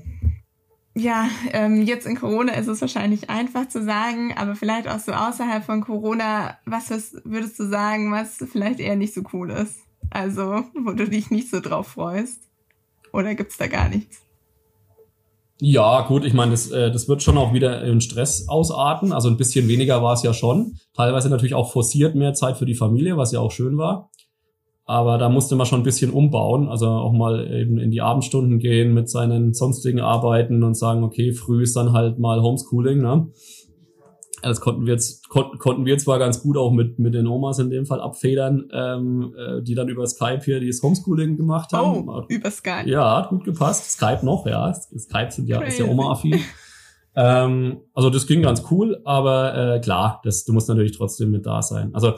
[0.93, 5.13] Ja, ähm, jetzt in Corona ist es wahrscheinlich einfach zu sagen, aber vielleicht auch so
[5.13, 6.89] außerhalb von Corona, was
[7.23, 9.79] würdest du sagen, was vielleicht eher nicht so cool ist?
[10.09, 12.41] Also, wo du dich nicht so drauf freust?
[13.13, 14.21] Oder gibt's da gar nichts?
[15.63, 19.13] Ja, gut, ich meine, das, äh, das wird schon auch wieder in Stress ausarten.
[19.13, 20.77] Also ein bisschen weniger war es ja schon.
[20.93, 24.09] Teilweise natürlich auch forciert mehr Zeit für die Familie, was ja auch schön war.
[24.85, 28.59] Aber da musste man schon ein bisschen umbauen, also auch mal eben in die Abendstunden
[28.59, 33.27] gehen mit seinen sonstigen Arbeiten und sagen, okay, früh ist dann halt mal Homeschooling, ne?
[34.43, 37.59] Das konnten wir jetzt konnten, konnten wir zwar ganz gut auch mit mit den Omas
[37.59, 42.09] in dem Fall abfedern, ähm, äh, die dann über Skype hier dieses Homeschooling gemacht haben.
[42.09, 42.89] Oh, über Skype.
[42.89, 43.91] Ja, hat gut gepasst.
[43.91, 44.73] Skype noch, ja.
[44.73, 46.39] Skype sind ja ist ja Oma-affin.
[47.15, 51.45] ähm, also das ging ganz cool, aber äh, klar, das du musst natürlich trotzdem mit
[51.45, 51.93] da sein.
[51.93, 52.13] Also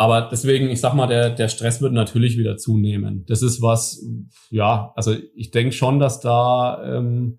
[0.00, 3.26] aber deswegen, ich sag mal, der, der Stress wird natürlich wieder zunehmen.
[3.28, 4.02] Das ist was,
[4.48, 7.38] ja, also ich denke schon, dass da ähm,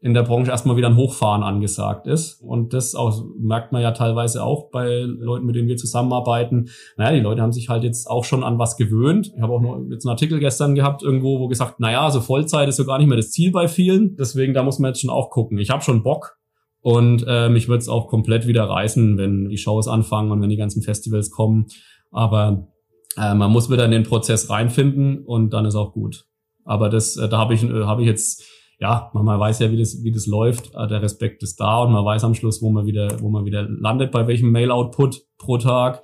[0.00, 2.40] in der Branche erstmal wieder ein Hochfahren angesagt ist.
[2.40, 6.70] Und das auch, merkt man ja teilweise auch bei Leuten, mit denen wir zusammenarbeiten.
[6.96, 9.30] Naja, die Leute haben sich halt jetzt auch schon an was gewöhnt.
[9.36, 12.70] Ich habe auch noch jetzt einen Artikel gestern gehabt, irgendwo, wo gesagt, naja, so Vollzeit
[12.70, 14.16] ist so gar nicht mehr das Ziel bei vielen.
[14.16, 15.58] Deswegen, da muss man jetzt schon auch gucken.
[15.58, 16.38] Ich habe schon Bock,
[16.82, 20.50] und äh, mich wird es auch komplett wieder reißen, wenn die Shows anfangen und wenn
[20.50, 21.66] die ganzen Festivals kommen.
[22.10, 22.68] Aber
[23.16, 26.26] äh, man muss wieder in den Prozess reinfinden und dann ist auch gut.
[26.64, 28.44] Aber das, äh, da habe ich, äh, hab ich jetzt,
[28.80, 30.74] ja, man, man weiß ja, wie das, wie das läuft.
[30.74, 33.44] Äh, der Respekt ist da und man weiß am Schluss, wo man wieder, wo man
[33.44, 36.02] wieder landet, bei welchem Mail-Output pro Tag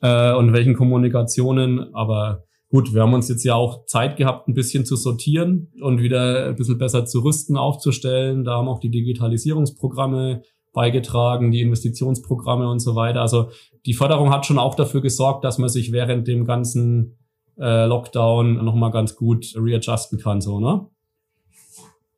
[0.00, 1.92] äh, und welchen Kommunikationen.
[1.92, 6.02] Aber Gut, wir haben uns jetzt ja auch Zeit gehabt, ein bisschen zu sortieren und
[6.02, 8.42] wieder ein bisschen besser zu rüsten, aufzustellen.
[8.42, 13.20] Da haben auch die Digitalisierungsprogramme beigetragen, die Investitionsprogramme und so weiter.
[13.20, 13.50] Also
[13.86, 17.16] die Förderung hat schon auch dafür gesorgt, dass man sich während dem ganzen
[17.60, 20.84] äh, Lockdown nochmal ganz gut readjusten kann, so, ne?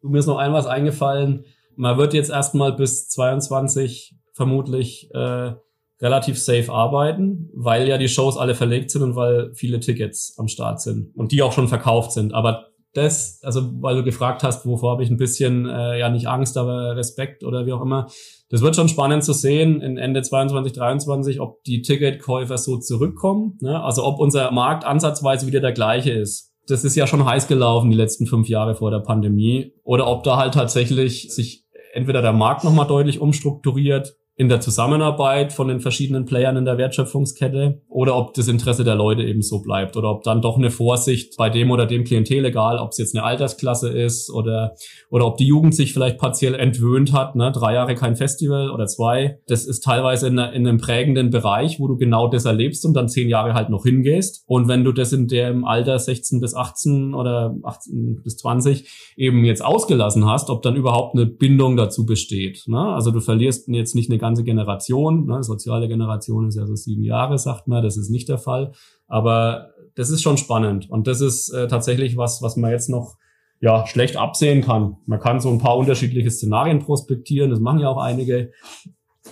[0.01, 1.45] Mir ist noch ein was eingefallen.
[1.75, 5.53] Man wird jetzt erstmal bis 22 vermutlich äh,
[6.01, 10.49] relativ safe arbeiten, weil ja die Shows alle verlegt sind und weil viele Tickets am
[10.49, 12.35] Start sind und die auch schon verkauft sind.
[12.35, 16.29] Aber das, also weil du gefragt hast, wovor habe ich ein bisschen, äh, ja nicht
[16.29, 18.09] Angst, aber Respekt oder wie auch immer.
[18.49, 23.59] Das wird schon spannend zu sehen in Ende 22, 23, ob die Ticketkäufer so zurückkommen.
[23.61, 23.83] Ne?
[23.83, 26.53] Also ob unser Markt ansatzweise wieder der gleiche ist.
[26.69, 29.73] Das ist ja schon heiß gelaufen die letzten fünf Jahre vor der Pandemie.
[29.85, 35.55] Oder ob da halt tatsächlich sich entweder der Markt nochmal deutlich umstrukturiert in der Zusammenarbeit
[35.55, 39.63] von den verschiedenen Playern in der Wertschöpfungskette oder ob das Interesse der Leute eben so
[39.63, 42.99] bleibt oder ob dann doch eine Vorsicht bei dem oder dem Klientel, egal ob es
[42.99, 44.75] jetzt eine Altersklasse ist oder,
[45.11, 47.51] oder ob die Jugend sich vielleicht partiell entwöhnt hat, ne?
[47.51, 49.39] drei Jahre kein Festival oder zwei.
[49.47, 53.09] Das ist teilweise in, in einem prägenden Bereich, wo du genau das erlebst und dann
[53.09, 54.45] zehn Jahre halt noch hingehst.
[54.47, 59.47] Und wenn du das in dem Alter 16 bis 18 oder 18 bis 20 eben
[59.47, 62.65] jetzt ausgelassen hast, ob dann überhaupt eine Bindung dazu besteht.
[62.67, 62.79] Ne?
[62.79, 65.27] Also du verlierst jetzt nicht eine ganze Generation.
[65.27, 65.43] Ne?
[65.43, 67.83] Soziale Generation ist ja so sieben Jahre, sagt man.
[67.83, 68.73] Das ist nicht der Fall.
[69.07, 70.91] Aber das ist schon spannend.
[70.91, 73.17] Und das ist äh, tatsächlich was, was man jetzt noch
[73.61, 74.97] ja, schlecht absehen kann.
[75.07, 77.51] Man kann so ein paar unterschiedliche Szenarien prospektieren.
[77.51, 78.53] Das machen ja auch einige.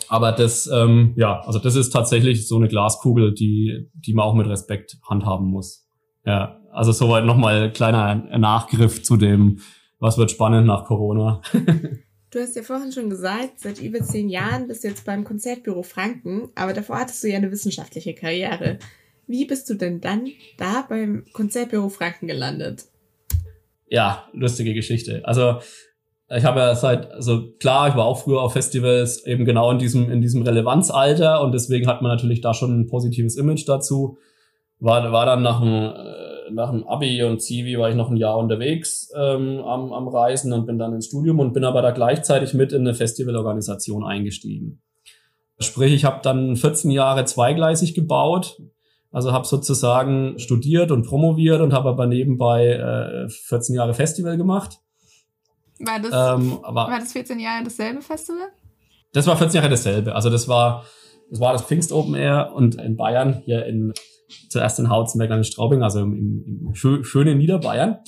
[0.09, 4.35] Aber das, ähm, ja, also das ist tatsächlich so eine Glaskugel, die, die man auch
[4.35, 5.87] mit Respekt handhaben muss.
[6.25, 9.61] Ja, also soweit nochmal kleiner Nachgriff zu dem,
[10.01, 11.43] was wird spannend nach Corona.
[12.35, 15.85] Du hast ja vorhin schon gesagt, seit über zehn Jahren bist du jetzt beim Konzertbüro
[15.85, 18.81] Franken, aber davor hattest du ja eine wissenschaftliche Karriere.
[19.29, 20.27] Wie bist du denn dann
[20.59, 22.87] da beim Konzertbüro Franken gelandet?
[23.87, 25.23] Ja, lustige Geschichte.
[25.23, 25.61] Also
[26.29, 29.79] ich habe ja seit, also klar, ich war auch früher auf Festivals eben genau in
[29.79, 34.19] diesem, in diesem Relevanzalter und deswegen hat man natürlich da schon ein positives Image dazu.
[34.81, 35.93] War, war dann nach dem
[36.51, 40.53] nach dem Abi und Zivi war ich noch ein Jahr unterwegs ähm, am, am Reisen
[40.53, 44.83] und bin dann ins Studium und bin aber da gleichzeitig mit in eine Festivalorganisation eingestiegen.
[45.59, 48.61] Sprich, ich habe dann 14 Jahre zweigleisig gebaut,
[49.13, 54.81] also habe sozusagen studiert und promoviert und habe aber nebenbei äh, 14 Jahre Festival gemacht.
[55.79, 58.49] War das, ähm, war das 14 Jahre dasselbe Festival?
[59.13, 60.15] Das war 14 Jahre dasselbe.
[60.15, 60.85] Also das war,
[61.31, 63.93] das war das Pfingst Open Air und in Bayern, hier in,
[64.49, 67.99] zuerst in Hauzenberg, dann in Straubing, also im, im, schönen Niederbayern.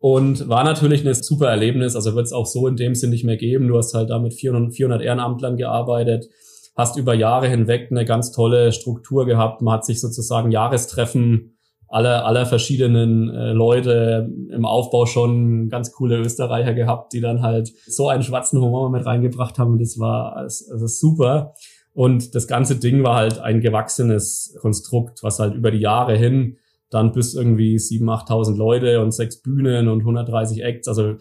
[0.00, 1.96] Und war natürlich ein super Erlebnis.
[1.96, 3.68] Also wird es auch so in dem Sinn nicht mehr geben.
[3.68, 6.28] Du hast halt da mit 400, 400 Ehrenamtlern gearbeitet,
[6.76, 9.60] hast über Jahre hinweg eine ganz tolle Struktur gehabt.
[9.60, 16.18] Man hat sich sozusagen Jahrestreffen aller, aller verschiedenen äh, Leute im Aufbau schon ganz coole
[16.18, 19.78] Österreicher gehabt, die dann halt so einen schwarzen Humor mit reingebracht haben.
[19.78, 21.54] Das war also super.
[21.98, 26.56] Und das ganze Ding war halt ein gewachsenes Konstrukt, was halt über die Jahre hin
[26.90, 30.86] dann bis irgendwie 7.000, 8.000 Leute und sechs Bühnen und 130 Acts.
[30.86, 31.16] Also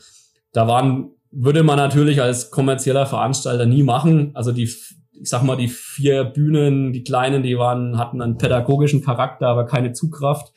[0.52, 4.30] da waren, würde man natürlich als kommerzieller Veranstalter nie machen.
[4.36, 9.02] Also die, ich sag mal, die vier Bühnen, die kleinen, die waren, hatten einen pädagogischen
[9.02, 10.54] Charakter, aber keine Zugkraft.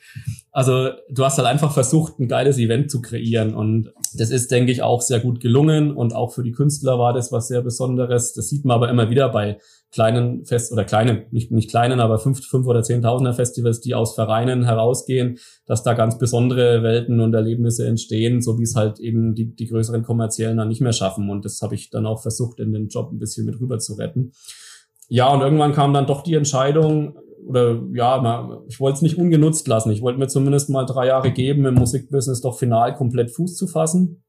[0.51, 4.71] Also du hast halt einfach versucht, ein geiles Event zu kreieren und das ist, denke
[4.71, 8.33] ich, auch sehr gut gelungen und auch für die Künstler war das was sehr Besonderes.
[8.33, 9.57] Das sieht man aber immer wieder bei
[9.91, 14.15] kleinen Fest oder kleinen, nicht, nicht kleinen, aber fünf, fünf oder zehntausender Festivals, die aus
[14.15, 19.35] Vereinen herausgehen, dass da ganz besondere Welten und Erlebnisse entstehen, so wie es halt eben
[19.35, 21.29] die, die größeren kommerziellen dann nicht mehr schaffen.
[21.29, 23.95] Und das habe ich dann auch versucht, in den Job ein bisschen mit rüber zu
[23.95, 24.31] retten.
[25.09, 29.67] Ja, und irgendwann kam dann doch die Entscheidung, oder ja, ich wollte es nicht ungenutzt
[29.67, 29.91] lassen.
[29.91, 33.67] Ich wollte mir zumindest mal drei Jahre geben, im Musikbusiness doch final komplett Fuß zu
[33.67, 34.23] fassen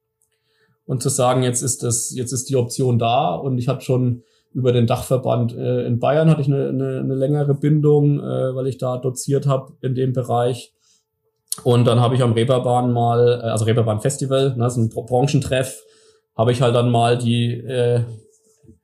[0.85, 4.23] und zu sagen, jetzt ist das, jetzt ist die Option da und ich hatte schon
[4.55, 8.67] über den Dachverband äh, in Bayern hatte ich eine, eine, eine längere Bindung, äh, weil
[8.67, 10.73] ich da doziert habe in dem Bereich.
[11.65, 15.83] Und dann habe ich am Reeperbahn mal, äh, also Reeperbahn Festival, ne, so ein Branchentreff,
[16.37, 18.01] habe ich halt dann mal die äh,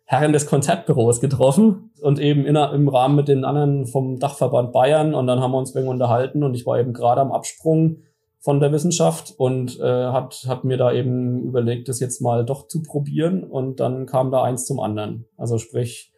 [0.05, 5.15] Herren des Konzertbüros getroffen und eben in, im Rahmen mit den anderen vom Dachverband Bayern
[5.15, 7.99] und dann haben wir uns irgendwie unterhalten und ich war eben gerade am Absprung
[8.41, 12.69] von der Wissenschaft und äh, hat, hat mir da eben überlegt, das jetzt mal doch
[12.69, 15.27] zu probieren und dann kam da eins zum anderen.
[15.37, 16.13] Also sprich,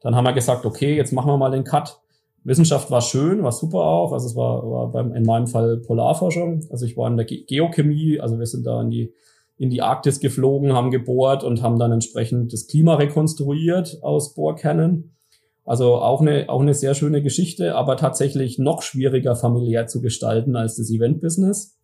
[0.00, 2.00] dann haben wir gesagt, okay, jetzt machen wir mal den Cut.
[2.44, 4.12] Wissenschaft war schön, war super auch.
[4.12, 6.66] Also es war, war beim, in meinem Fall Polarforschung.
[6.70, 9.14] Also ich war in der Ge Geochemie, also wir sind da in die,
[9.56, 15.16] in die Arktis geflogen, haben gebohrt und haben dann entsprechend das Klima rekonstruiert aus Bohrkernen.
[15.64, 20.56] Also auch eine, auch eine sehr schöne Geschichte, aber tatsächlich noch schwieriger familiär zu gestalten
[20.56, 21.78] als das Event-Business.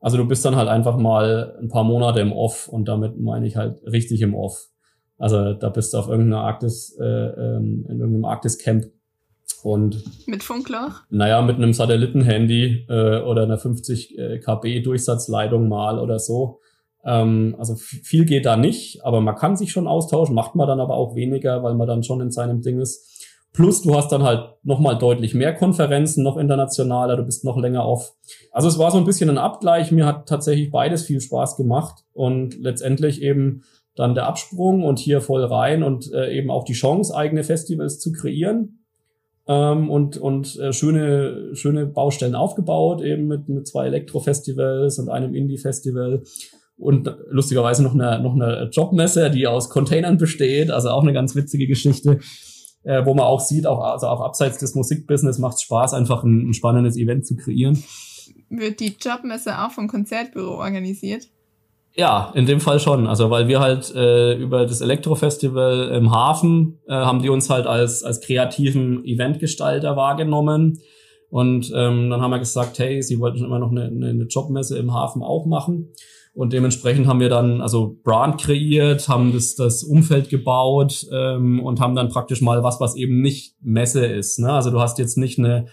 [0.00, 3.46] Also du bist dann halt einfach mal ein paar Monate im Off und damit meine
[3.46, 4.68] ich halt richtig im Off.
[5.18, 8.86] Also da bist du auf irgendeiner Arktis, äh, ähm, in irgendeinem Arktis-Camp
[9.62, 11.02] und mit Funkloch?
[11.10, 16.60] Naja, mit einem Satellitenhandy äh, oder einer 50 äh, KB Durchsatzleitung mal oder so.
[17.04, 20.80] Ähm, also viel geht da nicht, aber man kann sich schon austauschen, macht man dann
[20.80, 23.15] aber auch weniger, weil man dann schon in seinem Ding ist.
[23.56, 27.86] Plus du hast dann halt nochmal deutlich mehr Konferenzen, noch internationaler, du bist noch länger
[27.86, 28.12] auf.
[28.52, 29.90] Also es war so ein bisschen ein Abgleich.
[29.92, 33.62] Mir hat tatsächlich beides viel Spaß gemacht und letztendlich eben
[33.94, 37.98] dann der Absprung und hier voll rein und äh, eben auch die Chance, eigene Festivals
[37.98, 38.84] zu kreieren
[39.48, 45.34] ähm, und, und äh, schöne, schöne Baustellen aufgebaut, eben mit, mit zwei Elektrofestivals und einem
[45.34, 46.24] Indie-Festival
[46.76, 51.34] und lustigerweise noch eine, noch eine Jobmesse, die aus Containern besteht, also auch eine ganz
[51.34, 52.18] witzige Geschichte
[52.86, 56.22] äh, wo man auch sieht, auch, also auch abseits des Musikbusiness macht es Spaß, einfach
[56.22, 57.82] ein, ein spannendes Event zu kreieren.
[58.48, 61.26] Wird die Jobmesse auch vom Konzertbüro organisiert?
[61.94, 63.06] Ja, in dem Fall schon.
[63.06, 67.66] Also weil wir halt äh, über das Elektrofestival im Hafen äh, haben die uns halt
[67.66, 70.78] als als kreativen Eventgestalter wahrgenommen
[71.30, 74.92] und ähm, dann haben wir gesagt, hey, sie wollten immer noch eine, eine Jobmesse im
[74.92, 75.88] Hafen auch machen.
[76.36, 81.80] Und dementsprechend haben wir dann also Brand kreiert, haben das, das Umfeld gebaut ähm, und
[81.80, 84.38] haben dann praktisch mal was, was eben nicht Messe ist.
[84.38, 84.52] Ne?
[84.52, 85.68] Also du hast jetzt nicht eine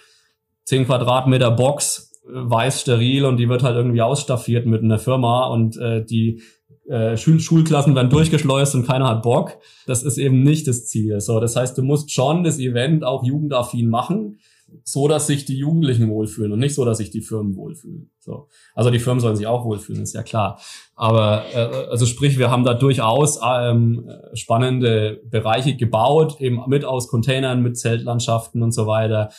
[0.63, 5.47] 10 Quadratmeter Box, äh, weiß steril und die wird halt irgendwie ausstaffiert mit einer Firma
[5.47, 6.41] und äh, die
[6.87, 9.57] äh, Schul Schulklassen werden durchgeschleust und keiner hat Bock.
[9.85, 11.19] Das ist eben nicht das Ziel.
[11.19, 14.39] So, das heißt, du musst schon das Event auch jugendaffin machen
[14.83, 18.11] so, dass sich die Jugendlichen wohlfühlen und nicht so, dass sich die Firmen wohlfühlen.
[18.19, 18.47] So.
[18.73, 20.59] Also die Firmen sollen sich auch wohlfühlen, ist ja klar.
[20.95, 27.07] Aber äh, also sprich, wir haben da durchaus ähm, spannende Bereiche gebaut, eben mit aus
[27.07, 29.29] Containern, mit Zeltlandschaften und so weiter.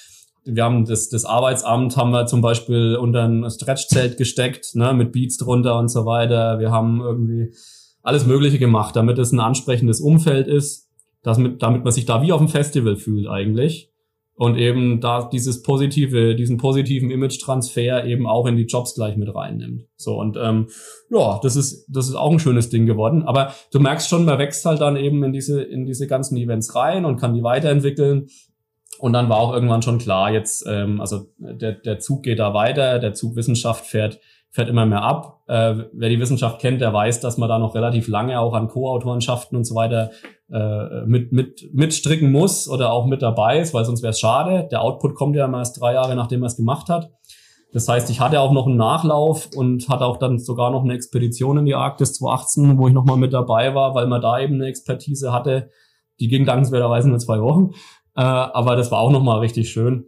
[0.44, 5.12] Wir haben das, das Arbeitsamt haben wir zum Beispiel unter ein Stretchzelt gesteckt, ne, mit
[5.12, 6.58] Beats drunter und so weiter.
[6.58, 7.54] Wir haben irgendwie
[8.02, 10.90] alles Mögliche gemacht, damit es ein ansprechendes Umfeld ist,
[11.22, 13.90] damit, damit man sich da wie auf dem Festival fühlt eigentlich
[14.36, 19.32] und eben da dieses positive, diesen positiven Image-Transfer eben auch in die Jobs gleich mit
[19.32, 19.84] reinnimmt.
[19.96, 20.68] So und ähm,
[21.10, 23.22] ja, das ist das ist auch ein schönes Ding geworden.
[23.22, 26.74] Aber du merkst schon, man wächst halt dann eben in diese in diese ganzen Events
[26.74, 28.26] rein und kann die weiterentwickeln.
[28.98, 32.54] Und dann war auch irgendwann schon klar, jetzt ähm, also der der Zug geht da
[32.54, 34.20] weiter, der Zug Wissenschaft fährt
[34.50, 35.42] fährt immer mehr ab.
[35.48, 38.68] Äh, wer die Wissenschaft kennt, der weiß, dass man da noch relativ lange auch an
[38.68, 40.12] Co-Autorenschaften und so weiter
[40.50, 44.68] äh, mit, mit, mitstricken muss oder auch mit dabei ist, weil sonst wäre es schade.
[44.70, 47.10] Der Output kommt ja erst drei Jahre, nachdem er es gemacht hat.
[47.72, 50.94] Das heißt, ich hatte auch noch einen Nachlauf und hatte auch dann sogar noch eine
[50.94, 54.54] Expedition in die Arktis 2018, wo ich nochmal mit dabei war, weil man da eben
[54.54, 55.70] eine Expertise hatte.
[56.20, 57.70] Die ging dankenswerterweise nur zwei Wochen.
[58.16, 60.06] Äh, aber das war auch nochmal richtig schön.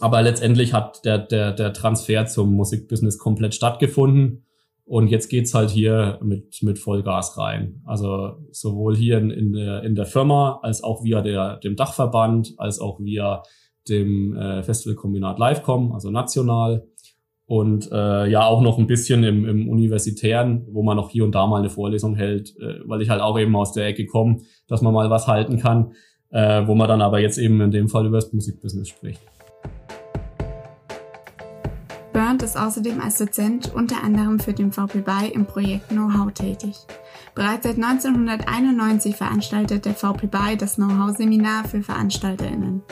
[0.00, 4.44] Aber letztendlich hat der, der, der Transfer zum Musikbusiness komplett stattgefunden.
[4.92, 7.80] Und jetzt geht's halt hier mit, mit Vollgas rein.
[7.86, 12.52] Also sowohl hier in, in, der, in der Firma als auch via der, dem Dachverband,
[12.58, 13.42] als auch via
[13.88, 16.86] dem äh, Festivalkombinat Livecom, also national.
[17.46, 21.34] Und äh, ja, auch noch ein bisschen im, im Universitären, wo man noch hier und
[21.34, 24.42] da mal eine Vorlesung hält, äh, weil ich halt auch eben aus der Ecke komme,
[24.68, 25.92] dass man mal was halten kann,
[26.28, 29.22] äh, wo man dann aber jetzt eben in dem Fall über das Musikbusiness spricht.
[32.42, 36.76] Ist außerdem als Dozent unter anderem für den VP BY im Projekt Know-how tätig.
[37.36, 42.82] Bereits seit 1991 veranstaltet der VP BY das Know-how-Seminar für VeranstalterInnen.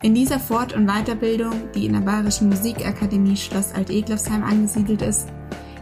[0.00, 5.28] In dieser Fort- und Weiterbildung, die in der Bayerischen Musikakademie Schloss Alt-Eglofsheim angesiedelt ist,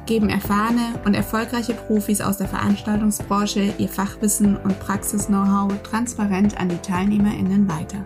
[0.05, 6.77] geben erfahrene und erfolgreiche Profis aus der Veranstaltungsbranche ihr Fachwissen und Praxis-Know-how transparent an die
[6.79, 8.03] TeilnehmerInnen weiter.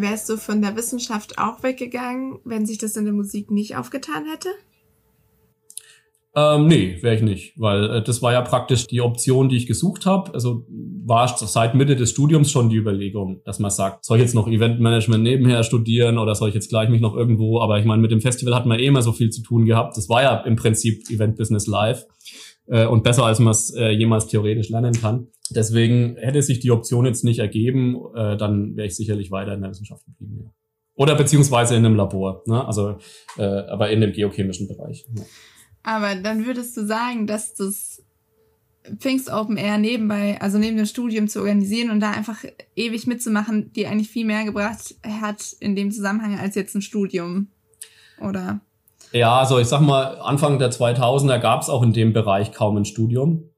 [0.00, 4.24] Wärst du von der Wissenschaft auch weggegangen, wenn sich das in der Musik nicht aufgetan
[4.30, 4.48] hätte?
[6.36, 9.66] Ähm, nee, wäre ich nicht, weil äh, das war ja praktisch die Option, die ich
[9.66, 10.32] gesucht habe.
[10.32, 10.64] Also
[11.04, 14.46] war seit Mitte des Studiums schon die Überlegung, dass man sagt, soll ich jetzt noch
[14.46, 18.12] Eventmanagement nebenher studieren oder soll ich jetzt gleich mich noch irgendwo, aber ich meine, mit
[18.12, 19.96] dem Festival hat man eh immer so viel zu tun gehabt.
[19.96, 22.06] Das war ja im Prinzip Event Business Live
[22.66, 25.26] äh, und besser, als man es äh, jemals theoretisch lernen kann.
[25.50, 29.60] Deswegen hätte sich die Option jetzt nicht ergeben, äh, dann wäre ich sicherlich weiter in
[29.60, 30.40] der Wissenschaft geblieben.
[30.44, 30.50] Ja.
[30.94, 32.64] Oder beziehungsweise in einem Labor, ne?
[32.66, 32.98] also
[33.38, 35.06] äh, aber in dem geochemischen Bereich.
[35.16, 35.24] Ja.
[35.82, 38.02] Aber dann würdest du sagen, dass das
[38.98, 42.44] Pfingst Open Air nebenbei, also neben dem Studium zu organisieren und da einfach
[42.76, 47.48] ewig mitzumachen, die eigentlich viel mehr gebracht hat in dem Zusammenhang als jetzt ein Studium,
[48.20, 48.60] oder?
[49.12, 52.76] Ja, also ich sag mal, Anfang der 2000er gab es auch in dem Bereich kaum
[52.76, 53.49] ein Studium.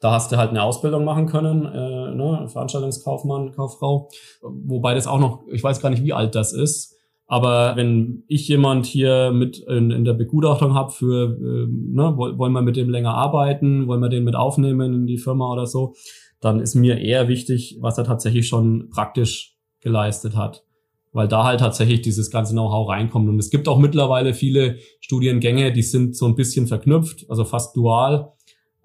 [0.00, 4.08] Da hast du halt eine Ausbildung machen können, äh, ne, Veranstaltungskaufmann, Kauffrau.
[4.42, 6.94] Wobei das auch noch, ich weiß gar nicht, wie alt das ist.
[7.26, 12.52] Aber wenn ich jemand hier mit in, in der Begutachtung habe für, äh, ne, wollen
[12.52, 15.94] wir mit dem länger arbeiten, wollen wir den mit aufnehmen in die Firma oder so,
[16.40, 20.64] dann ist mir eher wichtig, was er tatsächlich schon praktisch geleistet hat.
[21.12, 23.28] Weil da halt tatsächlich dieses ganze Know-how reinkommt.
[23.28, 27.76] Und es gibt auch mittlerweile viele Studiengänge, die sind so ein bisschen verknüpft, also fast
[27.76, 28.32] dual,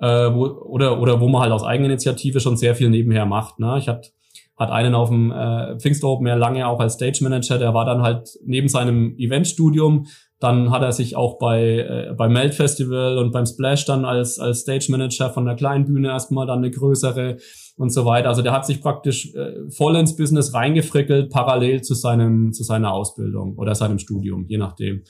[0.03, 3.59] äh, wo, oder, oder wo man halt aus Eigeninitiative schon sehr viel nebenher macht.
[3.59, 3.77] Ne?
[3.79, 4.09] Ich hatte
[4.55, 7.85] hat einen auf dem äh, Pfingst Open Air lange auch als Stage Manager, der war
[7.85, 10.05] dann halt neben seinem Eventstudium,
[10.39, 14.37] dann hat er sich auch bei äh, beim Melt Festival und beim Splash dann als
[14.37, 17.37] als Stage Manager von der kleinen Bühne erstmal dann eine größere
[17.77, 18.29] und so weiter.
[18.29, 22.93] Also der hat sich praktisch äh, voll ins Business reingefrickelt, parallel zu seinem zu seiner
[22.93, 25.03] Ausbildung oder seinem Studium, je nachdem.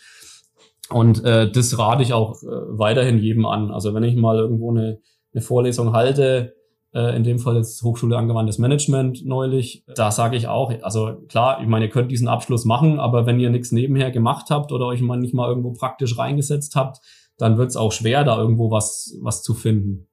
[0.89, 3.71] Und äh, das rate ich auch äh, weiterhin jedem an.
[3.71, 4.99] Also wenn ich mal irgendwo eine,
[5.34, 6.53] eine Vorlesung halte,
[6.93, 9.84] äh, in dem Fall jetzt Hochschule angewandtes Management neulich.
[9.95, 13.39] Da sage ich auch, also klar, ich meine, ihr könnt diesen Abschluss machen, aber wenn
[13.39, 16.99] ihr nichts nebenher gemacht habt oder euch mal nicht mal irgendwo praktisch reingesetzt habt,
[17.38, 20.07] dann wird es auch schwer, da irgendwo was, was zu finden.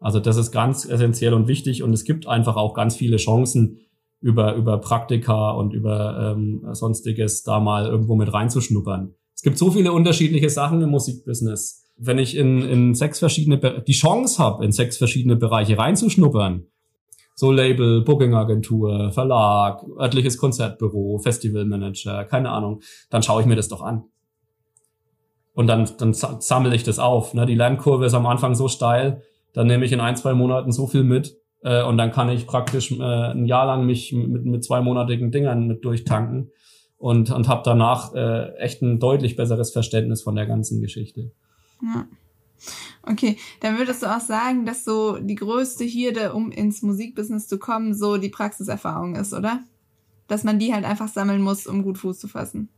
[0.00, 3.78] Also das ist ganz essentiell und wichtig und es gibt einfach auch ganz viele Chancen,
[4.20, 9.14] über, über Praktika und über ähm, sonstiges da mal irgendwo mit reinzuschnuppern.
[9.42, 13.92] Es gibt so viele unterschiedliche Sachen im Musikbusiness wenn ich in, in sechs verschiedene, die
[13.92, 16.66] Chance habe, in sechs verschiedene Bereiche reinzuschnuppern,
[17.34, 22.80] so Label, Booking-Agentur, Verlag, örtliches Konzertbüro, Festivalmanager, keine Ahnung,
[23.10, 24.04] dann schaue ich mir das doch an.
[25.54, 27.34] Und dann, dann sammle ich das auf.
[27.34, 27.46] Ne?
[27.46, 29.22] Die Lernkurve ist am Anfang so steil,
[29.52, 32.46] dann nehme ich in ein, zwei Monaten so viel mit äh, und dann kann ich
[32.46, 36.50] praktisch äh, ein Jahr lang mich mit, mit zweimonatigen Dingern mit durchtanken
[37.02, 41.32] und, und habe danach äh, echt ein deutlich besseres Verständnis von der ganzen Geschichte.
[41.82, 42.06] Ja.
[43.02, 47.58] Okay, dann würdest du auch sagen, dass so die größte Hürde, um ins Musikbusiness zu
[47.58, 49.64] kommen, so die Praxiserfahrung ist, oder?
[50.28, 52.68] Dass man die halt einfach sammeln muss, um gut Fuß zu fassen.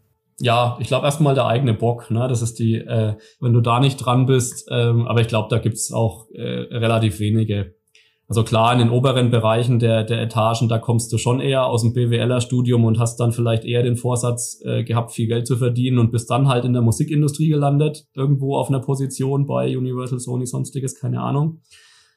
[0.40, 2.26] Ja, ich glaube erstmal der eigene Bock, ne?
[2.26, 5.58] Das ist die, äh, wenn du da nicht dran bist, ähm, aber ich glaube, da
[5.58, 7.73] gibt's auch äh, relativ wenige.
[8.26, 11.82] Also klar, in den oberen Bereichen der, der Etagen, da kommst du schon eher aus
[11.82, 15.98] dem BWLer-Studium und hast dann vielleicht eher den Vorsatz äh, gehabt, viel Geld zu verdienen
[15.98, 20.46] und bist dann halt in der Musikindustrie gelandet, irgendwo auf einer Position bei Universal, Sony,
[20.46, 21.60] sonstiges, keine Ahnung.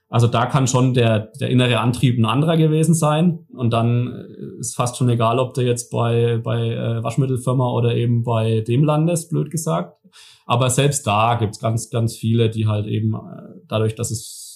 [0.10, 3.40] Also da kann schon der, der innere Antrieb ein anderer gewesen sein.
[3.54, 7.94] Und dann äh, ist fast schon egal, ob du jetzt bei, bei äh, Waschmittelfirma oder
[7.96, 9.98] eben bei dem landest, blöd gesagt.
[10.46, 14.47] Aber selbst da gibt's ganz, ganz viele, die halt eben äh, dadurch, dass es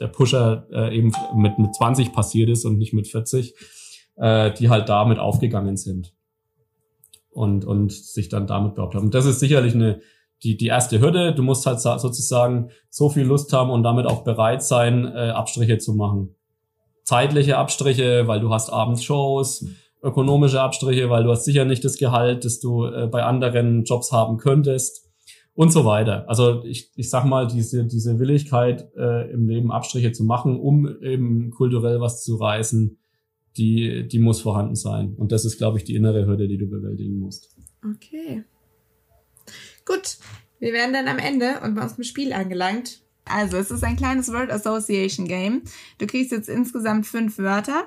[0.00, 3.54] der Pusher äh, eben mit, mit 20 passiert ist und nicht mit 40,
[4.16, 6.14] äh, die halt damit aufgegangen sind
[7.30, 9.06] und, und sich dann damit behauptet haben.
[9.06, 10.00] Und das ist sicherlich eine,
[10.42, 11.34] die, die erste Hürde.
[11.34, 15.78] Du musst halt sozusagen so viel Lust haben und damit auch bereit sein, äh, Abstriche
[15.78, 16.34] zu machen.
[17.04, 19.66] Zeitliche Abstriche, weil du hast abends Shows,
[20.02, 24.12] ökonomische Abstriche, weil du hast sicher nicht das Gehalt, das du äh, bei anderen Jobs
[24.12, 25.09] haben könntest
[25.60, 26.26] und so weiter.
[26.26, 30.88] Also ich, ich sag mal, diese, diese Willigkeit äh, im Leben Abstriche zu machen, um
[31.02, 32.96] eben kulturell was zu reißen,
[33.58, 35.12] die, die muss vorhanden sein.
[35.18, 37.54] Und das ist, glaube ich, die innere Hürde, die du bewältigen musst.
[37.84, 38.42] Okay.
[39.84, 40.16] Gut,
[40.60, 43.02] wir werden dann am Ende und bei unserem Spiel angelangt.
[43.26, 45.60] Also, es ist ein kleines Word Association Game.
[45.98, 47.84] Du kriegst jetzt insgesamt fünf Wörter.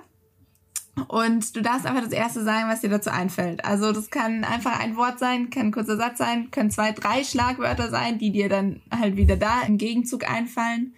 [1.07, 3.65] Und du darfst einfach das erste sagen, was dir dazu einfällt.
[3.65, 7.23] Also das kann einfach ein Wort sein, kann ein kurzer Satz sein, können zwei, drei
[7.23, 10.93] Schlagwörter sein, die dir dann halt wieder da im Gegenzug einfallen.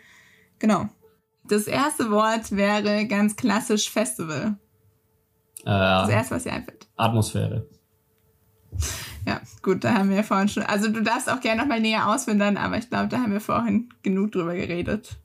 [0.60, 0.90] Genau.
[1.46, 4.58] Das erste Wort wäre ganz klassisch Festival.
[5.62, 6.88] Äh, das erste, was dir einfällt.
[6.98, 7.66] Atmosphäre.
[9.26, 10.64] Ja, gut, da haben wir vorhin schon.
[10.64, 13.90] Also du darfst auch gerne nochmal näher auswindern, aber ich glaube, da haben wir vorhin
[14.04, 15.18] genug drüber geredet.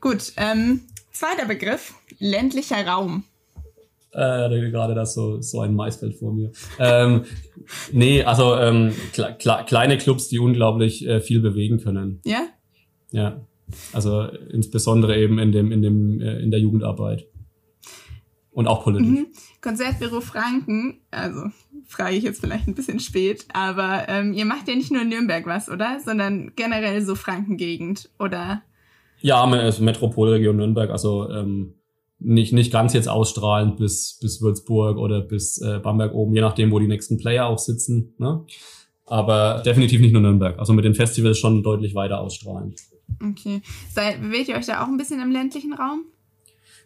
[0.00, 3.24] Gut, ähm, zweiter Begriff, ländlicher Raum.
[4.12, 6.50] Äh, gerade das so, so ein Maisfeld vor mir.
[6.78, 7.24] ähm,
[7.92, 9.36] nee, also ähm, kle
[9.66, 12.20] kleine Clubs, die unglaublich äh, viel bewegen können.
[12.24, 12.48] Ja?
[13.12, 13.46] Ja.
[13.92, 17.26] Also insbesondere eben in dem, in dem, äh, in der Jugendarbeit.
[18.50, 19.08] Und auch politisch.
[19.08, 19.26] Mhm.
[19.60, 21.42] Konzertbüro Franken, also
[21.86, 25.08] frage ich jetzt vielleicht ein bisschen spät, aber ähm, ihr macht ja nicht nur in
[25.08, 26.00] Nürnberg was, oder?
[26.04, 28.62] Sondern generell so Frankengegend, oder?
[29.20, 31.74] Ja, Metropolregion Nürnberg, also ähm,
[32.20, 36.70] nicht, nicht ganz jetzt ausstrahlend bis, bis Würzburg oder bis äh, Bamberg oben, je nachdem,
[36.70, 38.14] wo die nächsten Player auch sitzen.
[38.18, 38.44] Ne?
[39.06, 40.58] Aber definitiv nicht nur Nürnberg.
[40.58, 42.78] Also mit den Festivals schon deutlich weiter ausstrahlend.
[43.30, 43.62] Okay.
[43.90, 46.04] Seid, bewegt ihr euch da auch ein bisschen im ländlichen Raum?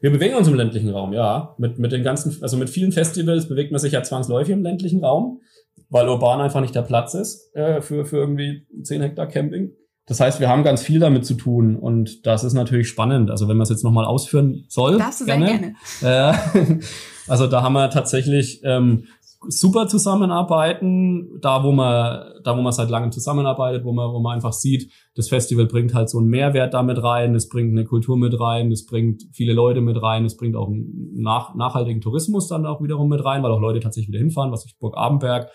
[0.01, 1.55] Wir bewegen uns im ländlichen Raum, ja.
[1.59, 5.05] Mit, mit den ganzen, also mit vielen Festivals bewegt man sich ja zwangsläufig im ländlichen
[5.05, 5.41] Raum,
[5.89, 9.73] weil urban einfach nicht der Platz ist äh, für, für irgendwie 10 Hektar Camping.
[10.07, 13.31] Das heißt, wir haben ganz viel damit zu tun und das ist natürlich spannend.
[13.31, 14.99] Also wenn man es jetzt nochmal ausführen soll.
[14.99, 15.75] Darfst du gerne.
[16.01, 16.35] gerne.
[16.63, 16.79] Äh,
[17.27, 19.07] also da haben wir tatsächlich ähm,
[19.49, 24.35] super zusammenarbeiten, da wo man, da wo man seit langem zusammenarbeitet, wo man, wo man
[24.35, 28.17] einfach sieht, das Festival bringt halt so einen Mehrwert damit rein, es bringt eine Kultur
[28.17, 32.49] mit rein, es bringt viele Leute mit rein, es bringt auch einen nach, nachhaltigen Tourismus
[32.49, 35.51] dann auch wiederum mit rein, weil auch Leute tatsächlich wieder hinfahren, was ich Burg Abenberg,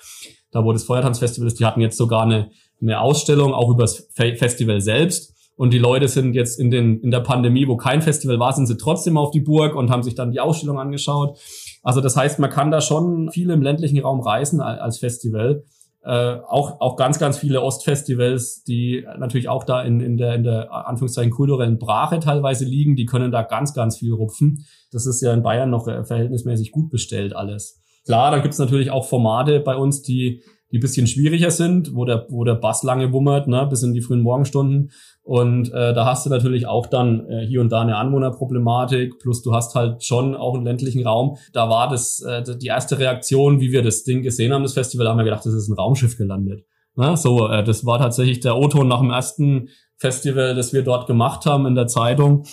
[0.52, 4.10] da wo das Feuertanzfestival ist, die hatten jetzt sogar eine, eine Ausstellung auch über das
[4.14, 5.36] Festival selbst.
[5.60, 8.68] Und die Leute sind jetzt in, den, in der Pandemie, wo kein Festival war, sind
[8.68, 11.38] sie trotzdem auf die Burg und haben sich dann die Ausstellung angeschaut.
[11.82, 15.64] Also das heißt, man kann da schon viel im ländlichen Raum reisen als Festival.
[16.02, 20.44] Äh, auch, auch ganz, ganz viele Ostfestivals, die natürlich auch da in, in der, in
[20.44, 24.66] der Anführungszeichen kulturellen Brache teilweise liegen, die können da ganz, ganz viel rupfen.
[24.92, 27.82] Das ist ja in Bayern noch äh, verhältnismäßig gut bestellt alles.
[28.06, 30.42] Klar, dann gibt's natürlich auch Formate bei uns, die
[30.72, 34.02] die bisschen schwieriger sind, wo der, wo der Bass lange wummert, ne, bis in die
[34.02, 34.92] frühen Morgenstunden.
[35.24, 39.42] Und äh, da hast du natürlich auch dann äh, hier und da eine Anwohnerproblematik, plus
[39.42, 41.38] du hast halt schon auch einen ländlichen Raum.
[41.54, 45.08] Da war das äh, die erste Reaktion, wie wir das Ding gesehen haben, das Festival,
[45.08, 46.66] haben wir gedacht, das ist ein Raumschiff gelandet.
[46.96, 47.18] Ne?
[47.18, 51.46] So, äh, das war tatsächlich der O-Ton nach dem ersten Festival, das wir dort gemacht
[51.46, 52.46] haben in der Zeitung.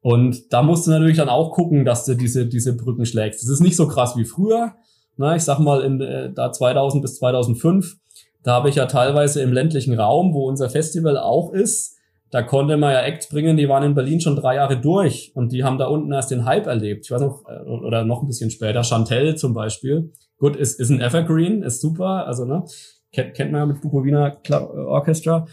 [0.00, 3.42] Und da musst du natürlich dann auch gucken, dass du diese, diese Brücken schlägst.
[3.42, 4.74] Das ist nicht so krass wie früher,
[5.16, 7.96] na, ich sag mal, in, äh, da 2000 bis 2005,
[8.42, 11.98] da habe ich ja teilweise im ländlichen Raum, wo unser Festival auch ist,
[12.30, 15.52] da konnte man ja Acts bringen, die waren in Berlin schon drei Jahre durch und
[15.52, 17.04] die haben da unten erst den Hype erlebt.
[17.04, 20.12] Ich weiß noch, äh, oder noch ein bisschen später, Chantel zum Beispiel.
[20.38, 22.64] Gut, ist, ist ein Evergreen, ist super, also ne,
[23.12, 25.46] kennt, kennt man ja mit Bukowina Orchestra.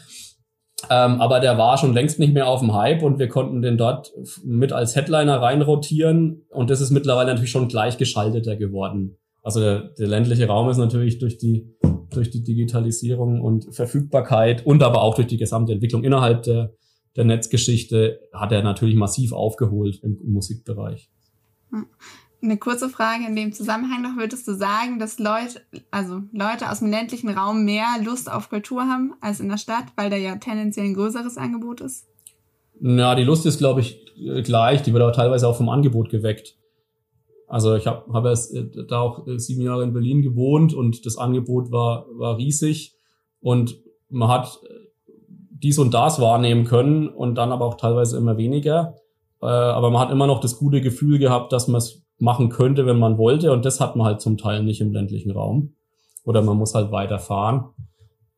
[0.89, 3.77] Ähm, aber der war schon längst nicht mehr auf dem Hype und wir konnten den
[3.77, 4.13] dort
[4.45, 9.18] mit als Headliner reinrotieren und das ist mittlerweile natürlich schon gleichgeschalteter geworden.
[9.41, 11.67] Also der, der ländliche Raum ist natürlich durch die,
[12.09, 16.73] durch die Digitalisierung und Verfügbarkeit und aber auch durch die gesamte Entwicklung innerhalb der,
[17.15, 21.09] der Netzgeschichte hat er natürlich massiv aufgeholt im, im Musikbereich.
[21.71, 21.85] Hm.
[22.41, 25.59] Eine kurze Frage in dem Zusammenhang noch, würdest du sagen, dass Leute,
[25.91, 29.87] also Leute aus dem ländlichen Raum mehr Lust auf Kultur haben als in der Stadt,
[29.97, 32.07] weil da ja tendenziell ein größeres Angebot ist?
[32.79, 34.05] Na, die Lust ist, glaube ich,
[34.43, 34.83] gleich.
[34.83, 36.55] Die wird aber teilweise auch vom Angebot geweckt.
[37.49, 41.05] Also ich habe hab erst äh, da auch äh, sieben Jahre in Berlin gewohnt und
[41.05, 42.95] das Angebot war, war riesig
[43.41, 43.79] und
[44.09, 44.73] man hat äh,
[45.49, 48.95] dies und das wahrnehmen können und dann aber auch teilweise immer weniger.
[49.41, 52.97] aber man hat immer noch das gute Gefühl gehabt, dass man es machen könnte, wenn
[52.97, 53.51] man wollte.
[53.51, 55.73] Und das hat man halt zum Teil nicht im ländlichen Raum.
[56.23, 57.65] Oder man muss halt weiterfahren.